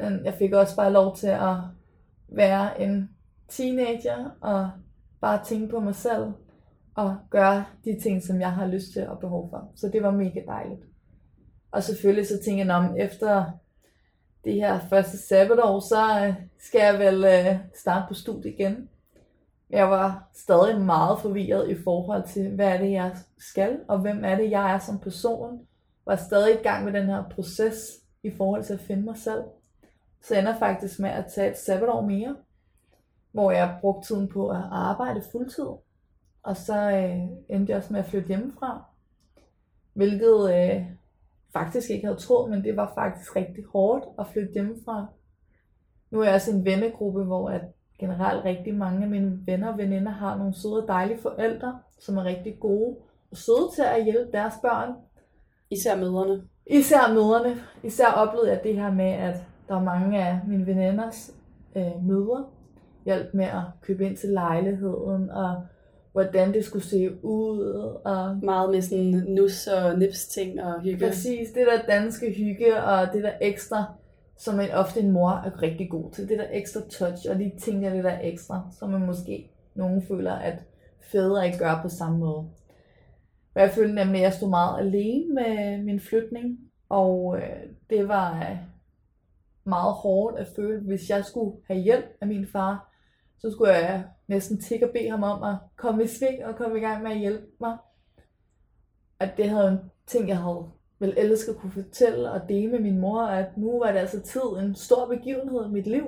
Men 0.00 0.24
jeg 0.24 0.34
fik 0.34 0.52
også 0.52 0.76
bare 0.76 0.92
lov 0.92 1.16
til 1.16 1.26
at 1.26 1.56
være 2.28 2.80
en 2.80 3.10
teenager 3.48 4.30
og 4.40 4.70
bare 5.20 5.44
tænke 5.44 5.68
på 5.68 5.80
mig 5.80 5.94
selv 5.94 6.32
og 6.94 7.16
gøre 7.30 7.64
de 7.84 8.00
ting, 8.00 8.22
som 8.22 8.40
jeg 8.40 8.52
har 8.52 8.66
lyst 8.66 8.92
til 8.92 9.08
og 9.08 9.18
behov 9.18 9.50
for. 9.50 9.72
Så 9.76 9.88
det 9.92 10.02
var 10.02 10.10
mega 10.10 10.40
dejligt. 10.46 10.80
Og 11.70 11.82
selvfølgelig 11.82 12.26
så 12.26 12.42
tænker 12.44 12.64
jeg, 12.64 12.74
om 12.74 12.96
efter 12.96 13.44
det 14.44 14.54
her 14.54 14.80
første 14.88 15.18
sabbatår, 15.18 15.80
så 15.80 16.26
øh, 16.26 16.34
skal 16.58 16.80
jeg 16.80 16.98
vel 16.98 17.24
øh, 17.24 17.58
starte 17.74 18.04
på 18.08 18.14
studiet 18.14 18.54
igen. 18.54 18.88
Jeg 19.70 19.90
var 19.90 20.28
stadig 20.34 20.80
meget 20.80 21.20
forvirret 21.20 21.70
i 21.70 21.82
forhold 21.84 22.28
til, 22.28 22.54
hvad 22.54 22.66
er 22.66 22.78
det, 22.78 22.90
jeg 22.90 23.16
skal, 23.38 23.80
og 23.88 23.98
hvem 23.98 24.24
er 24.24 24.36
det, 24.36 24.50
jeg 24.50 24.74
er 24.74 24.78
som 24.78 24.98
person. 24.98 25.60
Var 26.06 26.16
stadig 26.16 26.54
i 26.54 26.62
gang 26.62 26.84
med 26.84 26.92
den 26.92 27.06
her 27.06 27.24
proces 27.34 27.76
i 28.22 28.30
forhold 28.30 28.64
til 28.64 28.74
at 28.74 28.80
finde 28.80 29.02
mig 29.02 29.16
selv. 29.16 29.42
Så 30.22 30.34
jeg 30.34 30.40
ender 30.40 30.58
faktisk 30.58 31.00
med 31.00 31.10
at 31.10 31.24
tage 31.34 31.50
et 31.50 31.58
sabbatår 31.58 32.00
mere, 32.00 32.36
hvor 33.32 33.50
jeg 33.50 33.78
brugte 33.80 34.08
tiden 34.08 34.28
på 34.28 34.48
at 34.48 34.62
arbejde 34.70 35.22
fuldtid. 35.32 35.68
Og 36.42 36.56
så 36.56 36.90
øh, 36.90 37.56
endte 37.56 37.70
jeg 37.70 37.76
også 37.76 37.92
med 37.92 38.00
at 38.00 38.06
flytte 38.06 38.28
hjemmefra, 38.28 38.84
hvilket 39.92 40.54
øh, 40.54 40.86
faktisk 41.52 41.90
ikke 41.90 42.06
havde 42.06 42.18
troet, 42.18 42.50
men 42.50 42.64
det 42.64 42.76
var 42.76 42.92
faktisk 42.94 43.36
rigtig 43.36 43.64
hårdt 43.64 44.04
at 44.18 44.26
flytte 44.26 44.52
hjemmefra. 44.52 45.06
Nu 46.10 46.20
er 46.20 46.24
jeg 46.24 46.34
også 46.34 46.50
en 46.50 46.64
vennegruppe, 46.64 47.24
hvor 47.24 47.50
at 47.50 47.62
generelt 47.98 48.44
rigtig 48.44 48.74
mange 48.74 49.02
af 49.02 49.10
mine 49.10 49.38
venner 49.46 49.72
og 49.72 49.78
veninder 49.78 50.12
har 50.12 50.36
nogle 50.36 50.54
søde 50.54 50.82
og 50.82 50.88
dejlige 50.88 51.22
forældre, 51.22 51.78
som 51.98 52.16
er 52.16 52.24
rigtig 52.24 52.56
gode 52.60 52.96
og 53.30 53.36
søde 53.36 53.70
til 53.74 53.82
at 53.82 54.04
hjælpe 54.04 54.32
deres 54.32 54.54
børn. 54.62 54.94
Især 55.70 55.96
mødrene. 55.96 56.42
Især 56.66 57.14
mødrene. 57.14 57.62
Især 57.82 58.06
oplevede 58.06 58.50
jeg 58.50 58.60
det 58.64 58.74
her 58.74 58.92
med, 58.92 59.12
at 59.12 59.36
der 59.68 59.76
er 59.76 59.82
mange 59.82 60.24
af 60.24 60.40
mine 60.46 60.66
veninders 60.66 61.34
øh, 61.76 62.06
mødre, 62.06 62.44
hjalp 63.04 63.34
med 63.34 63.44
at 63.44 63.62
købe 63.82 64.06
ind 64.06 64.16
til 64.16 64.28
lejligheden, 64.28 65.30
og 65.30 65.62
hvordan 66.12 66.54
det 66.54 66.64
skulle 66.64 66.84
se 66.84 67.24
ud, 67.24 67.60
og 68.04 68.36
Meget 68.42 68.70
med 68.70 68.82
sådan 68.82 69.24
nus 69.28 69.66
og 69.66 69.98
nips 69.98 70.26
ting 70.26 70.62
og 70.62 70.80
hygge. 70.80 71.06
præcis 71.06 71.48
det 71.50 71.66
der 71.66 71.92
danske 71.94 72.32
hygge, 72.32 72.82
og 72.82 73.12
det 73.12 73.22
der 73.22 73.32
ekstra, 73.40 73.84
som 74.36 74.60
en, 74.60 74.70
ofte 74.70 75.00
en 75.00 75.12
mor 75.12 75.30
er 75.30 75.62
rigtig 75.62 75.90
god 75.90 76.10
til, 76.10 76.28
det 76.28 76.38
der 76.38 76.46
ekstra 76.52 76.80
touch, 76.80 77.30
og 77.30 77.36
lige 77.36 77.58
tænker 77.58 77.90
det 77.90 78.04
der 78.04 78.18
ekstra, 78.22 78.68
som 78.78 78.90
man 78.90 79.06
måske 79.06 79.50
nogen 79.74 80.02
føler, 80.02 80.32
at 80.32 80.58
fædre 81.00 81.46
ikke 81.46 81.58
gør 81.58 81.78
på 81.82 81.88
samme 81.88 82.18
måde. 82.18 82.44
Og 83.54 83.62
jeg 83.62 83.70
følte 83.70 83.94
nemlig, 83.94 84.16
at 84.16 84.22
jeg 84.22 84.32
stod 84.32 84.48
meget 84.48 84.78
alene 84.80 85.34
med 85.34 85.82
min 85.82 86.00
flytning, 86.00 86.58
og 86.88 87.36
øh, 87.38 87.56
det 87.90 88.08
var 88.08 88.38
øh, 88.40 88.56
meget 89.66 89.94
hårdt 89.94 90.38
at 90.38 90.46
føle, 90.56 90.80
hvis 90.80 91.10
jeg 91.10 91.24
skulle 91.24 91.56
have 91.66 91.80
hjælp 91.80 92.04
af 92.20 92.26
min 92.26 92.46
far, 92.46 92.92
så 93.38 93.50
skulle 93.50 93.72
jeg 93.72 94.04
næsten 94.26 94.60
tikke 94.60 94.86
og 94.86 94.92
bede 94.92 95.10
ham 95.10 95.22
om 95.22 95.42
at 95.42 95.56
komme 95.76 96.04
i 96.04 96.06
sving 96.06 96.44
og 96.44 96.56
komme 96.56 96.78
i 96.78 96.80
gang 96.80 97.02
med 97.02 97.10
at 97.10 97.18
hjælpe 97.18 97.46
mig. 97.60 97.76
At 99.20 99.36
det 99.36 99.50
havde 99.50 99.68
en 99.68 99.78
ting, 100.06 100.28
jeg 100.28 100.38
havde 100.38 100.70
vel 100.98 101.14
elsket 101.16 101.52
at 101.52 101.58
kunne 101.58 101.72
fortælle 101.72 102.30
og 102.30 102.48
dele 102.48 102.70
med 102.70 102.80
min 102.80 102.98
mor, 102.98 103.22
at 103.22 103.56
nu 103.56 103.78
var 103.78 103.92
det 103.92 103.98
altså 103.98 104.20
tid, 104.20 104.40
en 104.40 104.74
stor 104.74 105.06
begivenhed 105.06 105.66
i 105.66 105.72
mit 105.72 105.86
liv. 105.86 106.06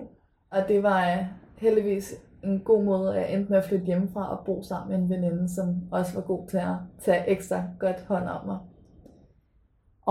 Og 0.51 0.69
det 0.69 0.83
var 0.83 1.11
øh, 1.11 1.25
heldigvis 1.57 2.15
en 2.45 2.61
god 2.61 2.85
måde, 2.85 3.17
at 3.17 3.21
jeg 3.21 3.35
endte 3.35 3.51
med 3.51 3.59
at 3.59 3.65
flytte 3.65 3.87
hjemmefra 3.87 4.39
og 4.39 4.45
bo 4.45 4.63
sammen 4.63 4.89
med 4.89 4.99
en 4.99 5.11
veninde, 5.11 5.49
som 5.49 5.83
også 5.91 6.15
var 6.15 6.23
god 6.23 6.49
til 6.49 6.57
at 6.57 6.75
tage 7.01 7.29
ekstra 7.29 7.63
godt 7.79 8.01
hånd 8.01 8.29
om 8.29 8.47
mig. 8.47 8.59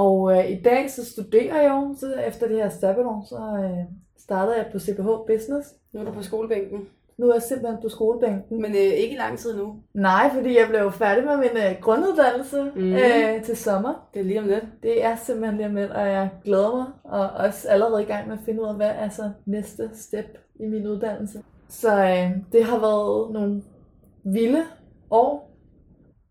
Og 0.04 0.32
øh, 0.32 0.52
i 0.52 0.62
dag 0.62 0.92
så 0.92 1.06
studerer 1.06 1.62
jeg 1.62 1.70
jo, 1.70 1.96
så 2.00 2.14
efter 2.28 2.48
det 2.48 2.56
her 2.56 2.70
sabbatår, 2.70 3.26
så 3.30 3.64
øh, 3.64 3.86
startede 4.18 4.58
jeg 4.58 4.66
på 4.72 4.80
CBH 4.80 5.08
Business. 5.28 5.76
Nu 5.94 6.00
er 6.00 6.04
du 6.04 6.12
på 6.12 6.24
skolebænken. 6.24 6.88
Nu 7.18 7.30
er 7.30 7.34
jeg 7.34 7.42
simpelthen 7.42 7.82
på 7.82 7.90
skolebænken. 7.90 8.62
Men 8.62 8.72
øh, 8.72 8.78
ikke 8.78 9.14
i 9.14 9.18
lang 9.18 9.40
tid 9.40 9.58
nu. 9.58 9.76
Nej, 9.94 10.30
fordi 10.34 10.58
jeg 10.60 10.68
blev 10.70 10.92
færdig 10.92 11.24
med 11.24 11.38
min 11.38 11.58
øh, 11.58 11.82
grunduddannelse 11.82 12.72
mm. 12.76 12.94
øh, 12.94 13.44
til 13.44 13.58
sommer. 13.58 14.08
Det 14.14 14.20
er 14.20 14.24
lige 14.24 14.40
om 14.40 14.48
lidt. 14.48 14.66
Det 14.84 15.04
er 15.04 15.16
simpelthen 15.16 15.58
lige 15.58 15.68
om 15.68 15.76
lidt, 15.76 15.92
og 15.92 16.08
jeg 16.08 16.30
glæder 16.44 16.76
mig, 16.76 16.86
og 17.04 17.30
også 17.30 17.68
allerede 17.70 18.02
i 18.02 18.06
gang 18.06 18.28
med 18.28 18.38
at 18.38 18.44
finde 18.46 18.62
ud 18.62 18.68
af, 18.68 18.76
hvad 18.76 18.92
er 18.96 19.10
så 19.10 19.32
næste 19.46 19.90
step 19.94 20.38
i 20.60 20.66
min 20.66 20.88
uddannelse. 20.88 21.44
Så 21.70 21.94
øh, 22.04 22.32
det 22.52 22.64
har 22.64 22.80
været 22.80 23.32
nogle 23.32 23.62
vilde 24.24 24.64
år, 25.12 25.47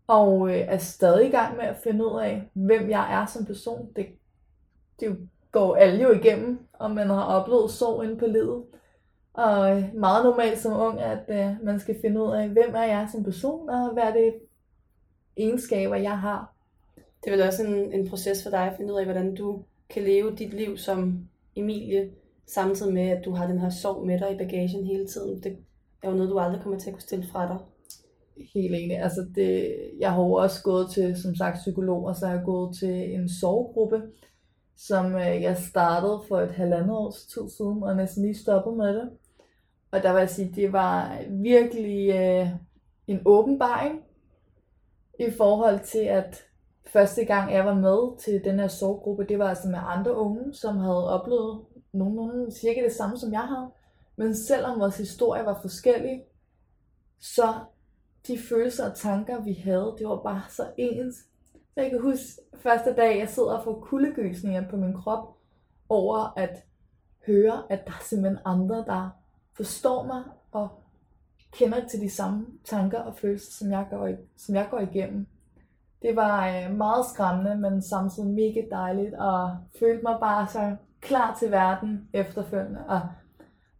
og 0.07 0.49
øh, 0.49 0.55
er 0.55 0.77
stadig 0.77 1.27
i 1.27 1.31
gang 1.31 1.57
med 1.57 1.63
at 1.63 1.77
finde 1.83 2.05
ud 2.05 2.19
af, 2.21 2.49
hvem 2.53 2.89
jeg 2.89 3.21
er 3.21 3.25
som 3.25 3.45
person. 3.45 3.89
Det, 3.95 4.05
det 4.99 5.29
går 5.51 5.75
alle 5.75 6.03
jo 6.03 6.11
igennem, 6.11 6.59
og 6.73 6.91
man 6.91 7.07
har 7.07 7.23
oplevet 7.23 7.71
sorg 7.71 8.03
inde 8.03 8.17
på 8.17 8.25
livet. 8.25 8.63
Og 9.33 9.77
øh, 9.77 9.95
meget 9.95 10.25
normalt 10.25 10.59
som 10.59 10.79
ung, 10.81 10.99
at 10.99 11.23
øh, 11.29 11.65
man 11.65 11.79
skal 11.79 12.01
finde 12.01 12.23
ud 12.23 12.31
af, 12.31 12.49
hvem 12.49 12.75
er 12.75 12.83
jeg 12.83 13.07
som 13.11 13.23
person, 13.23 13.69
og 13.69 13.93
hvad 13.93 14.03
er 14.03 14.13
det 14.13 14.33
egenskaber, 15.37 15.95
jeg 15.95 16.19
har. 16.19 16.53
Det 16.95 17.31
er 17.31 17.35
vel 17.37 17.47
også 17.47 17.63
en, 17.63 17.93
en 17.93 18.09
proces 18.09 18.43
for 18.43 18.49
dig 18.49 18.59
at 18.59 18.77
finde 18.77 18.93
ud 18.93 18.99
af, 18.99 19.05
hvordan 19.05 19.35
du 19.35 19.63
kan 19.89 20.03
leve 20.03 20.35
dit 20.35 20.53
liv 20.53 20.77
som 20.77 21.27
Emilie, 21.55 22.11
samtidig 22.45 22.93
med, 22.93 23.09
at 23.09 23.25
du 23.25 23.31
har 23.31 23.47
den 23.47 23.59
her 23.59 23.69
sorg 23.69 24.05
med 24.05 24.19
dig 24.19 24.33
i 24.33 24.37
bagagen 24.37 24.85
hele 24.85 25.07
tiden. 25.07 25.43
Det 25.43 25.57
er 26.03 26.09
jo 26.09 26.15
noget, 26.15 26.31
du 26.31 26.39
aldrig 26.39 26.61
kommer 26.61 26.79
til 26.79 26.89
at 26.89 26.93
kunne 26.93 27.01
stille 27.01 27.25
fra 27.31 27.47
dig. 27.47 27.57
Helt 28.53 28.75
enig. 28.75 28.99
Altså 28.99 29.27
det, 29.35 29.75
jeg 29.99 30.13
har 30.13 30.21
jo 30.21 30.33
også 30.33 30.63
gået 30.63 30.89
til, 30.89 31.21
som 31.21 31.35
sagt, 31.35 31.57
psykolog, 31.57 32.05
og 32.05 32.15
så 32.15 32.25
har 32.25 32.33
jeg 32.33 32.43
gået 32.45 32.77
til 32.77 33.13
en 33.13 33.29
sovegruppe, 33.29 34.01
som 34.77 35.15
øh, 35.15 35.41
jeg 35.41 35.57
startede 35.57 36.21
for 36.27 36.41
et 36.41 36.51
halvandet 36.51 36.95
års 36.97 37.25
tid 37.25 37.49
siden, 37.57 37.83
og 37.83 37.95
næsten 37.95 38.23
lige 38.23 38.37
stoppet 38.37 38.77
med 38.77 38.95
det. 38.95 39.09
Og 39.91 40.03
der 40.03 40.13
vil 40.13 40.19
jeg 40.19 40.29
sige, 40.29 40.51
det 40.55 40.73
var 40.73 41.21
virkelig 41.29 42.15
øh, 42.15 42.49
en 43.07 43.21
åbenbaring 43.25 44.01
i 45.19 45.31
forhold 45.37 45.79
til, 45.79 45.99
at 45.99 46.43
første 46.85 47.25
gang 47.25 47.53
jeg 47.53 47.65
var 47.65 47.73
med 47.73 48.17
til 48.19 48.43
den 48.43 48.59
her 48.59 48.67
sovegruppe, 48.67 49.25
det 49.29 49.39
var 49.39 49.49
altså 49.49 49.67
med 49.67 49.79
andre 49.85 50.15
unge, 50.15 50.53
som 50.53 50.77
havde 50.77 51.09
oplevet 51.09 51.61
nogenlunde 51.93 52.51
cirka 52.51 52.83
det 52.83 52.91
samme, 52.91 53.17
som 53.17 53.33
jeg 53.33 53.41
havde. 53.41 53.69
Men 54.15 54.35
selvom 54.35 54.79
vores 54.79 54.97
historie 54.97 55.45
var 55.45 55.59
forskellig, 55.61 56.21
så 57.19 57.53
de 58.27 58.37
følelser 58.49 58.89
og 58.89 58.95
tanker, 58.95 59.41
vi 59.41 59.53
havde, 59.53 59.95
det 59.97 60.07
var 60.07 60.21
bare 60.23 60.41
så 60.49 60.63
ens. 60.77 61.15
Så 61.73 61.81
jeg 61.81 61.89
kan 61.89 62.01
huske 62.01 62.41
første 62.55 62.95
dag, 62.95 63.19
jeg 63.19 63.29
sidder 63.29 63.57
og 63.57 63.63
får 63.63 63.79
kuldegysninger 63.79 64.69
på 64.69 64.77
min 64.77 64.93
krop 64.93 65.37
over 65.89 66.33
at 66.37 66.63
høre, 67.27 67.63
at 67.69 67.85
der 67.85 67.91
er 67.91 68.03
simpelthen 68.03 68.39
andre, 68.45 68.75
der 68.75 69.09
forstår 69.53 70.03
mig 70.03 70.23
og 70.51 70.69
kender 71.51 71.87
til 71.87 72.01
de 72.01 72.09
samme 72.09 72.45
tanker 72.65 72.99
og 72.99 73.15
følelser, 73.15 73.51
som 73.51 73.71
jeg 73.71 73.87
går, 73.89 74.09
som 74.37 74.55
jeg 74.55 74.67
går 74.71 74.79
igennem. 74.79 75.27
Det 76.01 76.15
var 76.15 76.47
øh, 76.47 76.75
meget 76.75 77.05
skræmmende, 77.05 77.55
men 77.55 77.81
samtidig 77.81 78.29
mega 78.29 78.61
dejligt, 78.71 79.13
og 79.13 79.57
følte 79.79 80.03
mig 80.03 80.17
bare 80.19 80.47
så 80.47 80.75
klar 81.01 81.35
til 81.39 81.51
verden 81.51 82.09
efterfølgende. 82.13 82.79
Og 82.87 83.01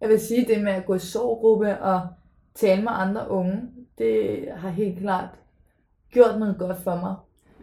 jeg 0.01 0.09
vil 0.09 0.19
sige, 0.19 0.45
det 0.45 0.63
med 0.63 0.71
at 0.71 0.85
gå 0.85 0.93
i 0.93 0.99
sovgruppe 0.99 1.79
og 1.79 2.07
tale 2.55 2.81
med 2.81 2.91
andre 2.93 3.29
unge, 3.29 3.61
det 3.97 4.47
har 4.51 4.69
helt 4.69 4.99
klart 4.99 5.29
gjort 6.09 6.39
noget 6.39 6.55
godt 6.59 6.77
for 6.77 6.95
mig. 6.95 7.15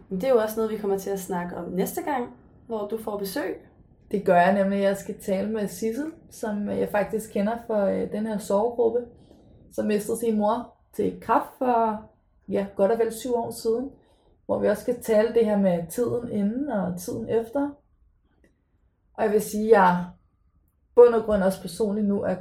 Men 0.09 0.21
det 0.21 0.27
er 0.27 0.33
jo 0.33 0.39
også 0.39 0.55
noget, 0.55 0.71
vi 0.71 0.77
kommer 0.77 0.97
til 0.97 1.09
at 1.09 1.19
snakke 1.19 1.55
om 1.55 1.71
næste 1.71 2.01
gang, 2.01 2.33
hvor 2.67 2.87
du 2.87 2.97
får 2.97 3.17
besøg. 3.17 3.61
Det 4.11 4.25
gør 4.25 4.35
jeg 4.35 4.53
nemlig, 4.53 4.79
at 4.79 4.83
jeg 4.83 4.97
skal 4.97 5.19
tale 5.19 5.51
med 5.51 5.67
Sissel, 5.67 6.11
som 6.29 6.69
jeg 6.69 6.89
faktisk 6.89 7.33
kender 7.33 7.57
fra 7.67 7.91
øh, 7.91 8.11
den 8.11 8.25
her 8.25 8.37
sovegruppe, 8.37 8.99
som 9.71 9.85
mistede 9.85 10.17
sin 10.17 10.37
mor 10.37 10.73
til 10.93 11.21
kræft 11.21 11.49
for 11.57 12.05
ja, 12.47 12.67
godt 12.75 12.91
og 12.91 12.99
vel 12.99 13.13
syv 13.13 13.35
år 13.35 13.51
siden, 13.51 13.91
hvor 14.45 14.59
vi 14.59 14.67
også 14.67 14.81
skal 14.81 15.01
tale 15.01 15.33
det 15.33 15.45
her 15.45 15.57
med 15.57 15.87
tiden 15.89 16.31
inden 16.31 16.69
og 16.69 16.99
tiden 16.99 17.29
efter. 17.29 17.69
Og 19.13 19.23
jeg 19.23 19.31
vil 19.31 19.41
sige, 19.41 19.65
at 19.65 19.71
jeg 19.71 20.05
bund 20.95 21.13
og 21.13 21.23
grund 21.23 21.43
også 21.43 21.61
personligt 21.61 22.07
nu 22.07 22.21
er 22.21 22.35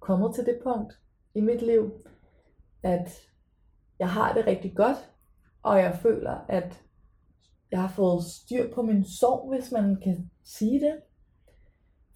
kommet 0.00 0.34
til 0.34 0.46
det 0.46 0.58
punkt 0.62 0.98
i 1.34 1.40
mit 1.40 1.62
liv, 1.62 1.92
at 2.84 3.10
jeg 3.98 4.10
har 4.10 4.34
det 4.34 4.46
rigtig 4.46 4.76
godt, 4.76 5.10
og 5.62 5.78
jeg 5.78 5.98
føler, 6.02 6.44
at 6.48 6.82
jeg 7.70 7.80
har 7.80 7.88
fået 7.88 8.24
styr 8.24 8.74
på 8.74 8.82
min 8.82 9.04
sorg, 9.04 9.54
hvis 9.54 9.72
man 9.72 9.96
kan 10.02 10.30
sige 10.44 10.80
det. 10.80 10.94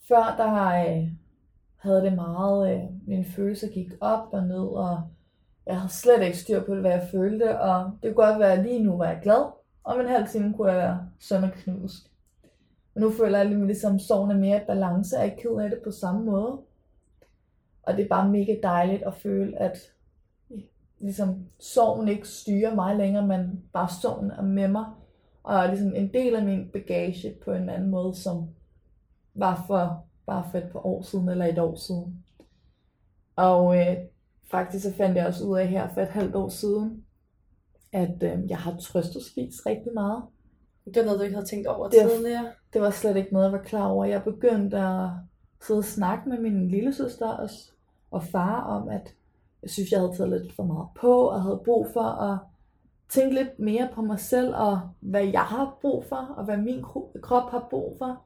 Før 0.08 0.34
der 0.36 0.52
øh, 0.54 1.08
havde 1.76 2.02
det 2.02 2.12
meget, 2.12 2.74
øh, 2.74 2.84
mine 3.06 3.24
følelser 3.24 3.68
gik 3.68 3.92
op 4.00 4.28
og 4.32 4.42
ned, 4.42 4.66
og 4.66 5.02
jeg 5.66 5.80
havde 5.80 5.92
slet 5.92 6.22
ikke 6.22 6.38
styr 6.38 6.64
på, 6.64 6.74
hvad 6.74 6.90
jeg 6.90 7.08
følte, 7.10 7.60
og 7.60 7.92
det 8.02 8.14
kunne 8.14 8.26
godt 8.26 8.38
være, 8.38 8.52
at 8.52 8.64
lige 8.64 8.84
nu 8.84 8.96
var 8.96 9.06
jeg 9.06 9.20
glad, 9.22 9.42
og 9.84 9.94
om 9.94 10.00
en 10.00 10.08
halv 10.08 10.28
time 10.28 10.54
kunne 10.54 10.72
jeg 10.72 10.78
være 10.78 11.08
sønderknust. 11.20 12.10
Men 12.94 13.02
nu 13.02 13.10
føler 13.10 13.38
jeg 13.38 13.46
ligesom, 13.46 13.94
at 13.94 14.00
sorgen 14.00 14.30
er 14.30 14.38
mere 14.38 14.62
i 14.62 14.66
balance, 14.66 15.16
og 15.16 15.20
jeg 15.20 15.28
er 15.28 15.30
ikke 15.30 15.42
ked 15.42 15.62
af 15.64 15.70
det 15.70 15.78
på 15.84 15.90
samme 15.90 16.24
måde. 16.24 16.58
Og 17.82 17.96
det 17.96 18.04
er 18.04 18.08
bare 18.08 18.28
mega 18.28 18.56
dejligt 18.62 19.02
at 19.02 19.14
føle, 19.14 19.58
at 19.58 19.78
ligesom 21.00 21.46
sorgen 21.58 22.08
ikke 22.08 22.28
styrer 22.28 22.74
mig 22.74 22.96
længere, 22.96 23.26
men 23.26 23.62
bare 23.72 23.88
sorgen 24.02 24.30
er 24.30 24.42
med 24.42 24.68
mig, 24.68 24.84
og 25.42 25.54
er 25.58 25.66
ligesom 25.66 25.94
en 25.94 26.12
del 26.12 26.34
af 26.36 26.44
min 26.44 26.68
bagage 26.72 27.34
på 27.44 27.52
en 27.52 27.68
anden 27.68 27.90
måde, 27.90 28.14
som 28.14 28.48
var 29.34 29.64
for 29.66 30.04
bare 30.26 30.44
for 30.50 30.58
et 30.58 30.68
par 30.72 30.86
år 30.86 31.02
siden, 31.02 31.28
eller 31.28 31.44
et 31.46 31.58
år 31.58 31.74
siden. 31.76 32.24
Og 33.36 33.76
øh, 33.80 33.96
faktisk 34.50 34.84
så 34.84 34.92
fandt 34.94 35.16
jeg 35.16 35.26
også 35.26 35.44
ud 35.44 35.58
af 35.58 35.68
her 35.68 35.88
for 35.94 36.00
et 36.00 36.08
halvt 36.08 36.34
år 36.34 36.48
siden, 36.48 37.04
at 37.92 38.22
øh, 38.22 38.50
jeg 38.50 38.58
har 38.58 38.76
trøstespist 38.80 39.66
rigtig 39.66 39.92
meget. 39.94 40.22
Det 40.84 40.96
var 40.96 41.04
noget, 41.04 41.18
du 41.18 41.24
ikke 41.24 41.36
havde 41.36 41.48
tænkt 41.48 41.66
over 41.66 41.88
Det 41.88 42.02
er- 42.02 42.08
tidligere. 42.08 42.52
Det 42.72 42.80
var 42.80 42.90
slet 42.90 43.16
ikke 43.16 43.32
noget, 43.32 43.44
jeg 43.44 43.52
var 43.52 43.62
klar 43.64 43.86
over. 43.88 44.04
Jeg 44.04 44.22
begyndte 44.24 44.76
at 44.78 45.08
sidde 45.66 45.78
og 45.78 45.84
snakke 45.84 46.28
med 46.28 46.38
min 46.38 46.68
lille 46.68 46.94
søster 46.94 47.28
og, 47.28 47.48
og 48.10 48.22
far 48.22 48.60
om, 48.64 48.88
at 48.88 49.14
jeg 49.62 49.70
synes, 49.70 49.92
jeg 49.92 50.00
havde 50.00 50.16
taget 50.16 50.42
lidt 50.42 50.52
for 50.52 50.62
meget 50.62 50.88
på, 51.00 51.28
og 51.28 51.42
havde 51.42 51.60
brug 51.64 51.86
for 51.92 52.00
at 52.00 52.38
tænke 53.08 53.34
lidt 53.34 53.58
mere 53.58 53.88
på 53.94 54.02
mig 54.02 54.20
selv, 54.20 54.54
og 54.54 54.80
hvad 55.00 55.24
jeg 55.24 55.42
har 55.42 55.78
brug 55.80 56.04
for, 56.04 56.34
og 56.36 56.44
hvad 56.44 56.56
min 56.56 56.82
krop 57.22 57.50
har 57.50 57.66
brug 57.70 57.94
for. 57.98 58.22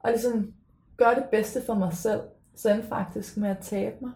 Og 0.00 0.10
ligesom 0.10 0.54
gøre 0.96 1.14
det 1.14 1.24
bedste 1.30 1.62
for 1.62 1.74
mig 1.74 1.92
selv. 1.92 2.20
Så 2.54 2.72
endte 2.72 2.88
faktisk 2.88 3.36
med 3.36 3.48
at 3.48 3.58
tabe 3.58 3.96
mig. 4.00 4.12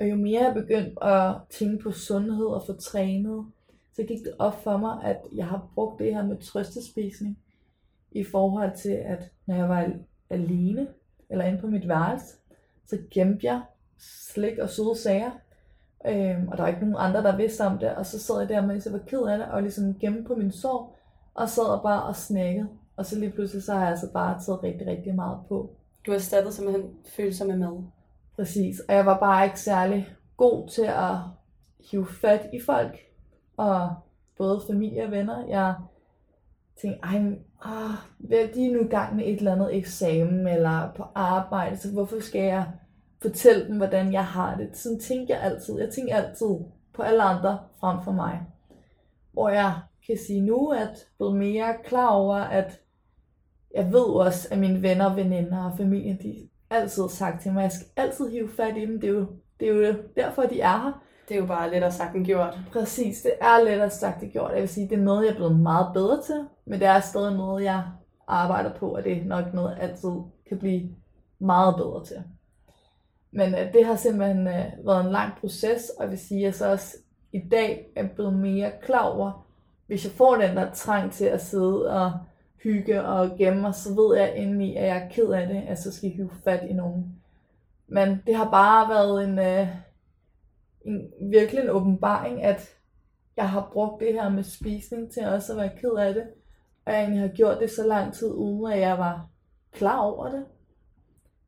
Og 0.00 0.10
jo 0.10 0.16
mere 0.16 0.44
jeg 0.44 0.54
begyndte 0.54 1.04
at 1.04 1.34
tænke 1.50 1.82
på 1.82 1.90
sundhed 1.90 2.46
og 2.46 2.62
få 2.66 2.72
trænet, 2.72 3.46
så 3.92 4.02
gik 4.02 4.18
det 4.24 4.34
op 4.38 4.62
for 4.62 4.76
mig, 4.76 5.04
at 5.04 5.20
jeg 5.34 5.46
har 5.46 5.68
brugt 5.74 5.98
det 5.98 6.14
her 6.14 6.26
med 6.26 6.36
trøstespisning 6.36 7.38
i 8.10 8.24
forhold 8.24 8.76
til, 8.76 8.90
at 8.90 9.30
når 9.46 9.54
jeg 9.54 9.68
var 9.68 9.92
alene, 10.30 10.88
eller 11.30 11.44
inde 11.44 11.60
på 11.60 11.66
mit 11.66 11.88
værelse, 11.88 12.36
så 12.86 12.98
gemte 13.10 13.46
jeg 13.46 13.62
slik 13.98 14.58
og 14.58 14.70
søde 14.70 14.98
sager. 15.02 15.30
Øhm, 16.06 16.48
og 16.48 16.56
der 16.56 16.62
var 16.62 16.68
ikke 16.68 16.80
nogen 16.80 16.96
andre, 16.98 17.22
der 17.22 17.36
vidste 17.36 17.60
om 17.60 17.78
det. 17.78 17.94
Og 17.94 18.06
så 18.06 18.18
sad 18.18 18.38
jeg 18.38 18.48
der, 18.48 18.66
mens 18.66 18.84
jeg 18.84 18.92
var 18.92 19.00
ked 19.06 19.22
af 19.22 19.38
det, 19.38 19.46
og 19.46 19.62
ligesom 19.62 19.98
gemte 19.98 20.22
på 20.22 20.34
min 20.34 20.52
sorg, 20.52 20.96
og 21.34 21.48
sad 21.48 21.64
og 21.64 21.82
bare 21.82 22.02
og 22.02 22.16
snakkede. 22.16 22.68
Og 22.96 23.06
så 23.06 23.18
lige 23.18 23.32
pludselig, 23.32 23.62
så 23.62 23.72
har 23.72 23.80
jeg 23.80 23.90
altså 23.90 24.12
bare 24.12 24.40
taget 24.40 24.62
rigtig, 24.62 24.86
rigtig 24.86 25.14
meget 25.14 25.38
på. 25.48 25.70
Du 26.06 26.10
har 26.10 26.16
erstattet 26.16 26.54
simpelthen 26.54 26.90
følelser 27.16 27.44
med 27.44 27.56
mad. 27.56 27.82
Præcis, 28.36 28.80
og 28.80 28.94
jeg 28.94 29.06
var 29.06 29.18
bare 29.18 29.44
ikke 29.44 29.60
særlig 29.60 30.08
god 30.36 30.68
til 30.68 30.84
at 30.84 31.16
hive 31.90 32.06
fat 32.06 32.46
i 32.52 32.60
folk, 32.60 32.98
og 33.56 33.94
både 34.38 34.62
familie 34.66 35.04
og 35.04 35.10
venner. 35.10 35.46
Jeg 35.46 35.74
tænkte, 36.80 37.00
ej, 37.02 37.16
ah, 37.62 37.94
de 38.54 38.66
er 38.66 38.72
nu 38.72 38.80
i 38.80 38.88
gang 38.88 39.16
med 39.16 39.24
et 39.26 39.36
eller 39.36 39.52
andet 39.52 39.76
eksamen, 39.76 40.46
eller 40.46 40.92
på 40.96 41.04
arbejde, 41.14 41.76
så 41.76 41.92
hvorfor 41.92 42.20
skal 42.20 42.40
jeg 42.40 42.66
fortælle 43.22 43.66
dem, 43.66 43.76
hvordan 43.76 44.12
jeg 44.12 44.24
har 44.24 44.56
det? 44.56 44.76
Sådan 44.76 45.00
tænker 45.00 45.34
jeg 45.34 45.44
altid. 45.44 45.78
Jeg 45.78 45.90
tænker 45.90 46.16
altid 46.16 46.56
på 46.94 47.02
alle 47.02 47.22
andre 47.22 47.58
frem 47.80 48.02
for 48.04 48.12
mig. 48.12 48.40
Hvor 49.32 49.48
jeg 49.48 49.74
kan 50.06 50.18
sige 50.26 50.40
nu, 50.40 50.70
at 50.70 51.06
blevet 51.16 51.36
mere 51.36 51.74
klar 51.84 52.08
over, 52.08 52.36
at 52.36 52.80
jeg 53.74 53.92
ved 53.92 54.04
også, 54.04 54.48
at 54.50 54.58
mine 54.58 54.82
venner, 54.82 55.14
veninder 55.14 55.64
og 55.64 55.76
familie, 55.76 56.18
de 56.22 56.48
altid 56.70 57.02
har 57.02 57.08
sagt 57.08 57.42
til 57.42 57.52
mig, 57.52 57.60
at 57.60 57.64
jeg 57.64 57.72
skal 57.72 57.86
altid 57.96 58.30
hive 58.30 58.48
fat 58.56 58.76
i 58.76 58.80
dem. 58.80 59.00
Det 59.00 59.08
er 59.08 59.12
jo, 59.12 59.26
det 59.60 59.68
er 59.68 59.72
jo 59.72 59.94
derfor, 60.16 60.42
de 60.42 60.60
er 60.60 60.82
her. 60.82 61.02
Det 61.28 61.36
er 61.36 61.40
jo 61.40 61.46
bare 61.46 61.70
lettere 61.70 61.92
sagt 61.92 62.16
end 62.16 62.26
gjort. 62.26 62.58
Præcis, 62.72 63.22
det 63.22 63.32
er 63.40 63.64
lettere 63.64 63.90
sagt 63.90 64.22
end 64.22 64.32
gjort. 64.32 64.52
Jeg 64.52 64.60
vil 64.60 64.68
sige, 64.68 64.88
det 64.88 64.98
er 64.98 65.02
noget, 65.02 65.26
jeg 65.26 65.32
er 65.32 65.36
blevet 65.36 65.60
meget 65.60 65.86
bedre 65.94 66.22
til, 66.22 66.44
men 66.64 66.80
det 66.80 66.88
er 66.88 67.00
stadig 67.00 67.36
noget, 67.36 67.64
jeg 67.64 67.82
arbejder 68.26 68.72
på, 68.74 68.96
og 68.96 69.04
det 69.04 69.12
er 69.12 69.24
nok 69.24 69.54
noget, 69.54 69.70
jeg 69.70 69.80
altid 69.80 70.10
kan 70.48 70.58
blive 70.58 70.90
meget 71.38 71.76
bedre 71.76 72.04
til. 72.04 72.24
Men 73.36 73.54
øh, 73.54 73.72
det 73.72 73.86
har 73.86 73.96
simpelthen 73.96 74.48
øh, 74.48 74.86
været 74.86 75.04
en 75.04 75.12
lang 75.12 75.32
proces, 75.40 75.88
og 75.88 76.02
jeg 76.02 76.10
vil 76.10 76.18
sige, 76.18 76.40
at 76.40 76.44
jeg 76.44 76.54
så 76.54 76.70
også 76.70 76.96
i 77.32 77.48
dag 77.50 77.92
er 77.96 78.06
blevet 78.14 78.34
mere 78.34 78.72
klar 78.82 79.02
over, 79.02 79.46
hvis 79.86 80.04
jeg 80.04 80.12
får 80.12 80.36
den 80.36 80.56
der 80.56 80.72
trang 80.72 81.12
til 81.12 81.24
at 81.24 81.40
sidde 81.40 81.90
og 81.90 82.12
hygge 82.62 83.02
og 83.02 83.30
gemme 83.38 83.60
mig, 83.60 83.74
så 83.74 83.94
ved 83.94 84.18
jeg 84.18 84.36
indeni, 84.36 84.76
at 84.76 84.86
jeg 84.86 84.96
er 84.96 85.08
ked 85.08 85.28
af 85.28 85.48
det, 85.48 85.62
at 85.68 85.78
så 85.78 85.92
skal 85.92 86.10
hive 86.10 86.30
fat 86.44 86.62
i 86.70 86.72
nogen. 86.72 87.16
Men 87.86 88.22
det 88.26 88.34
har 88.34 88.50
bare 88.50 88.88
været 88.88 89.24
en, 89.24 89.38
øh, 89.38 89.68
en 90.84 91.10
virkelig 91.30 91.62
en 91.62 91.70
åbenbaring, 91.70 92.42
at 92.42 92.68
jeg 93.36 93.50
har 93.50 93.70
brugt 93.72 94.00
det 94.00 94.12
her 94.12 94.28
med 94.28 94.42
spisning 94.42 95.12
til 95.12 95.26
også 95.26 95.52
at 95.52 95.58
være 95.58 95.76
ked 95.80 95.92
af 95.98 96.14
det. 96.14 96.24
Og 96.86 96.92
jeg 96.92 97.00
egentlig 97.00 97.20
har 97.20 97.36
gjort 97.36 97.60
det 97.60 97.70
så 97.70 97.86
lang 97.86 98.14
tid, 98.14 98.32
uden 98.32 98.72
at 98.72 98.80
jeg 98.80 98.98
var 98.98 99.28
klar 99.72 99.98
over 99.98 100.30
det. 100.30 100.44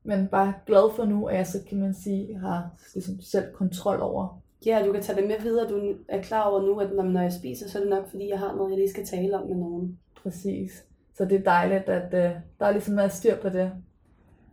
Men 0.09 0.29
bare 0.29 0.55
glad 0.67 0.95
for 0.97 1.05
nu, 1.05 1.27
at 1.27 1.37
jeg 1.37 1.47
så 1.47 1.59
kan 1.69 1.81
man 1.81 1.95
sige, 1.95 2.39
har 2.39 2.71
ligesom 2.95 3.21
selv 3.21 3.55
kontrol 3.55 4.01
over. 4.01 4.41
Ja, 4.67 4.83
du 4.87 4.93
kan 4.93 5.03
tage 5.03 5.21
det 5.21 5.29
med 5.29 5.41
videre. 5.41 5.69
Du 5.69 5.95
er 6.09 6.23
klar 6.23 6.43
over 6.43 6.63
nu, 6.63 6.81
at 6.81 7.05
når 7.13 7.21
jeg 7.21 7.33
spiser, 7.33 7.69
så 7.69 7.79
er 7.79 7.83
det 7.83 7.91
nok, 7.91 8.11
fordi 8.11 8.29
jeg 8.29 8.39
har 8.39 8.55
noget, 8.57 8.71
jeg 8.71 8.79
lige 8.79 8.91
skal 8.91 9.07
tale 9.07 9.39
om 9.39 9.49
med 9.49 9.57
nogen. 9.57 9.99
Præcis. 10.23 10.85
Så 11.15 11.25
det 11.25 11.33
er 11.33 11.45
dejligt, 11.45 11.89
at 11.89 12.05
uh, 12.05 12.41
der 12.61 12.67
er 12.67 12.71
ligesom 12.71 12.95
meget 12.95 13.13
styr 13.13 13.37
på 13.43 13.49
det. 13.49 13.73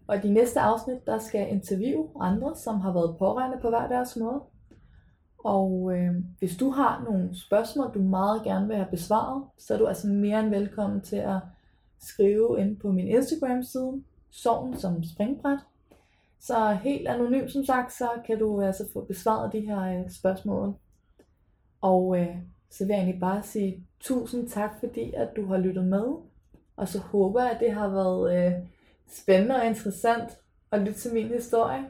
Og 0.08 0.16
i 0.16 0.20
de 0.20 0.34
næste 0.34 0.60
afsnit, 0.60 1.06
der 1.06 1.18
skal 1.18 1.40
jeg 1.40 1.50
interviewe 1.50 2.10
andre, 2.22 2.56
som 2.56 2.82
har 2.82 2.94
været 2.94 3.16
pårørende 3.20 3.58
på 3.62 3.70
hver 3.70 3.88
deres 3.88 4.18
måde. 4.18 4.42
Og 5.46 5.92
øh, 5.94 6.12
hvis 6.40 6.58
du 6.58 6.70
har 6.70 7.04
nogle 7.10 7.30
spørgsmål, 7.48 7.94
du 7.94 8.00
meget 8.00 8.44
gerne 8.44 8.68
vil 8.68 8.76
have 8.76 8.92
besvaret, 8.92 9.44
så 9.58 9.74
er 9.74 9.78
du 9.78 9.88
altså 9.88 10.08
mere 10.08 10.40
end 10.40 10.50
velkommen 10.50 11.02
til 11.02 11.16
at 11.16 11.40
skrive 12.00 12.60
ind 12.60 12.78
på 12.78 12.92
min 12.92 13.08
Instagram-side, 13.08 14.04
Sorgen 14.36 14.78
som 14.78 15.04
springbræt. 15.04 15.60
Så 16.40 16.74
helt 16.84 17.08
anonym 17.08 17.48
som 17.48 17.66
sagt, 17.66 17.94
så 17.94 18.10
kan 18.26 18.40
du 18.40 18.62
altså 18.62 18.88
få 18.94 19.02
besvaret 19.02 19.54
de 19.54 19.60
her 19.60 19.82
øh, 19.82 20.12
spørgsmål. 20.12 20.74
Og 21.82 22.20
øh, 22.20 22.36
så 22.70 22.86
vil 22.86 22.94
jeg 22.94 22.98
egentlig 22.98 23.20
bare 23.20 23.44
sige 23.44 23.88
tusind 24.00 24.50
tak, 24.50 24.72
fordi 24.80 25.14
at 25.14 25.30
du 25.36 25.46
har 25.46 25.58
lyttet 25.58 25.86
med. 25.86 26.06
Og 26.76 26.88
så 26.88 27.00
håber 27.00 27.42
jeg, 27.42 27.52
at 27.52 27.60
det 27.60 27.72
har 27.72 27.90
været 27.90 28.46
øh, 28.46 28.54
spændende 29.10 29.56
og 29.56 29.66
interessant 29.66 30.38
at 30.72 30.80
lytte 30.82 31.00
til 31.00 31.14
min 31.14 31.28
historie. 31.28 31.86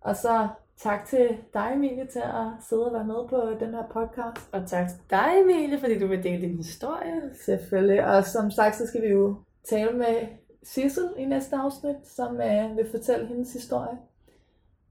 Og 0.00 0.16
så 0.16 0.48
Tak 0.76 1.06
til 1.06 1.28
dig, 1.54 1.72
Emilie, 1.74 2.06
til 2.06 2.18
at 2.18 2.46
sidde 2.68 2.86
og 2.86 2.92
være 2.92 3.04
med 3.04 3.28
på 3.28 3.64
den 3.64 3.74
her 3.74 3.86
podcast. 3.92 4.48
Og 4.52 4.66
tak 4.66 4.88
til 4.88 4.98
dig, 5.10 5.28
Emilie, 5.42 5.80
fordi 5.80 5.98
du 5.98 6.06
vil 6.06 6.22
dele 6.22 6.42
din 6.42 6.56
historie. 6.56 7.34
Selvfølgelig. 7.44 8.04
Og 8.06 8.24
som 8.24 8.50
sagt, 8.50 8.76
så 8.76 8.86
skal 8.86 9.02
vi 9.02 9.08
jo 9.08 9.36
tale 9.68 9.92
med 9.92 10.26
Sissel 10.64 11.08
i 11.16 11.24
næste 11.24 11.56
afsnit, 11.56 11.96
som 12.04 12.40
øh, 12.40 12.76
vil 12.76 12.90
fortælle 12.90 13.26
hendes 13.26 13.52
historie. 13.52 13.98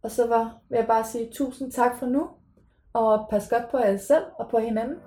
Og 0.02 0.12
så 0.12 0.28
var, 0.28 0.58
vil 0.70 0.78
jeg 0.78 0.88
bare 0.88 1.04
sige 1.04 1.30
tusind 1.32 1.72
tak 1.72 2.00
for 2.00 2.06
nu, 2.06 2.30
og 2.94 3.28
pas 3.30 3.50
godt 3.50 3.72
på 3.72 3.78
jer 3.78 3.98
selv 3.98 4.24
og 4.40 4.50
på 4.50 4.58
hinanden. 4.58 4.98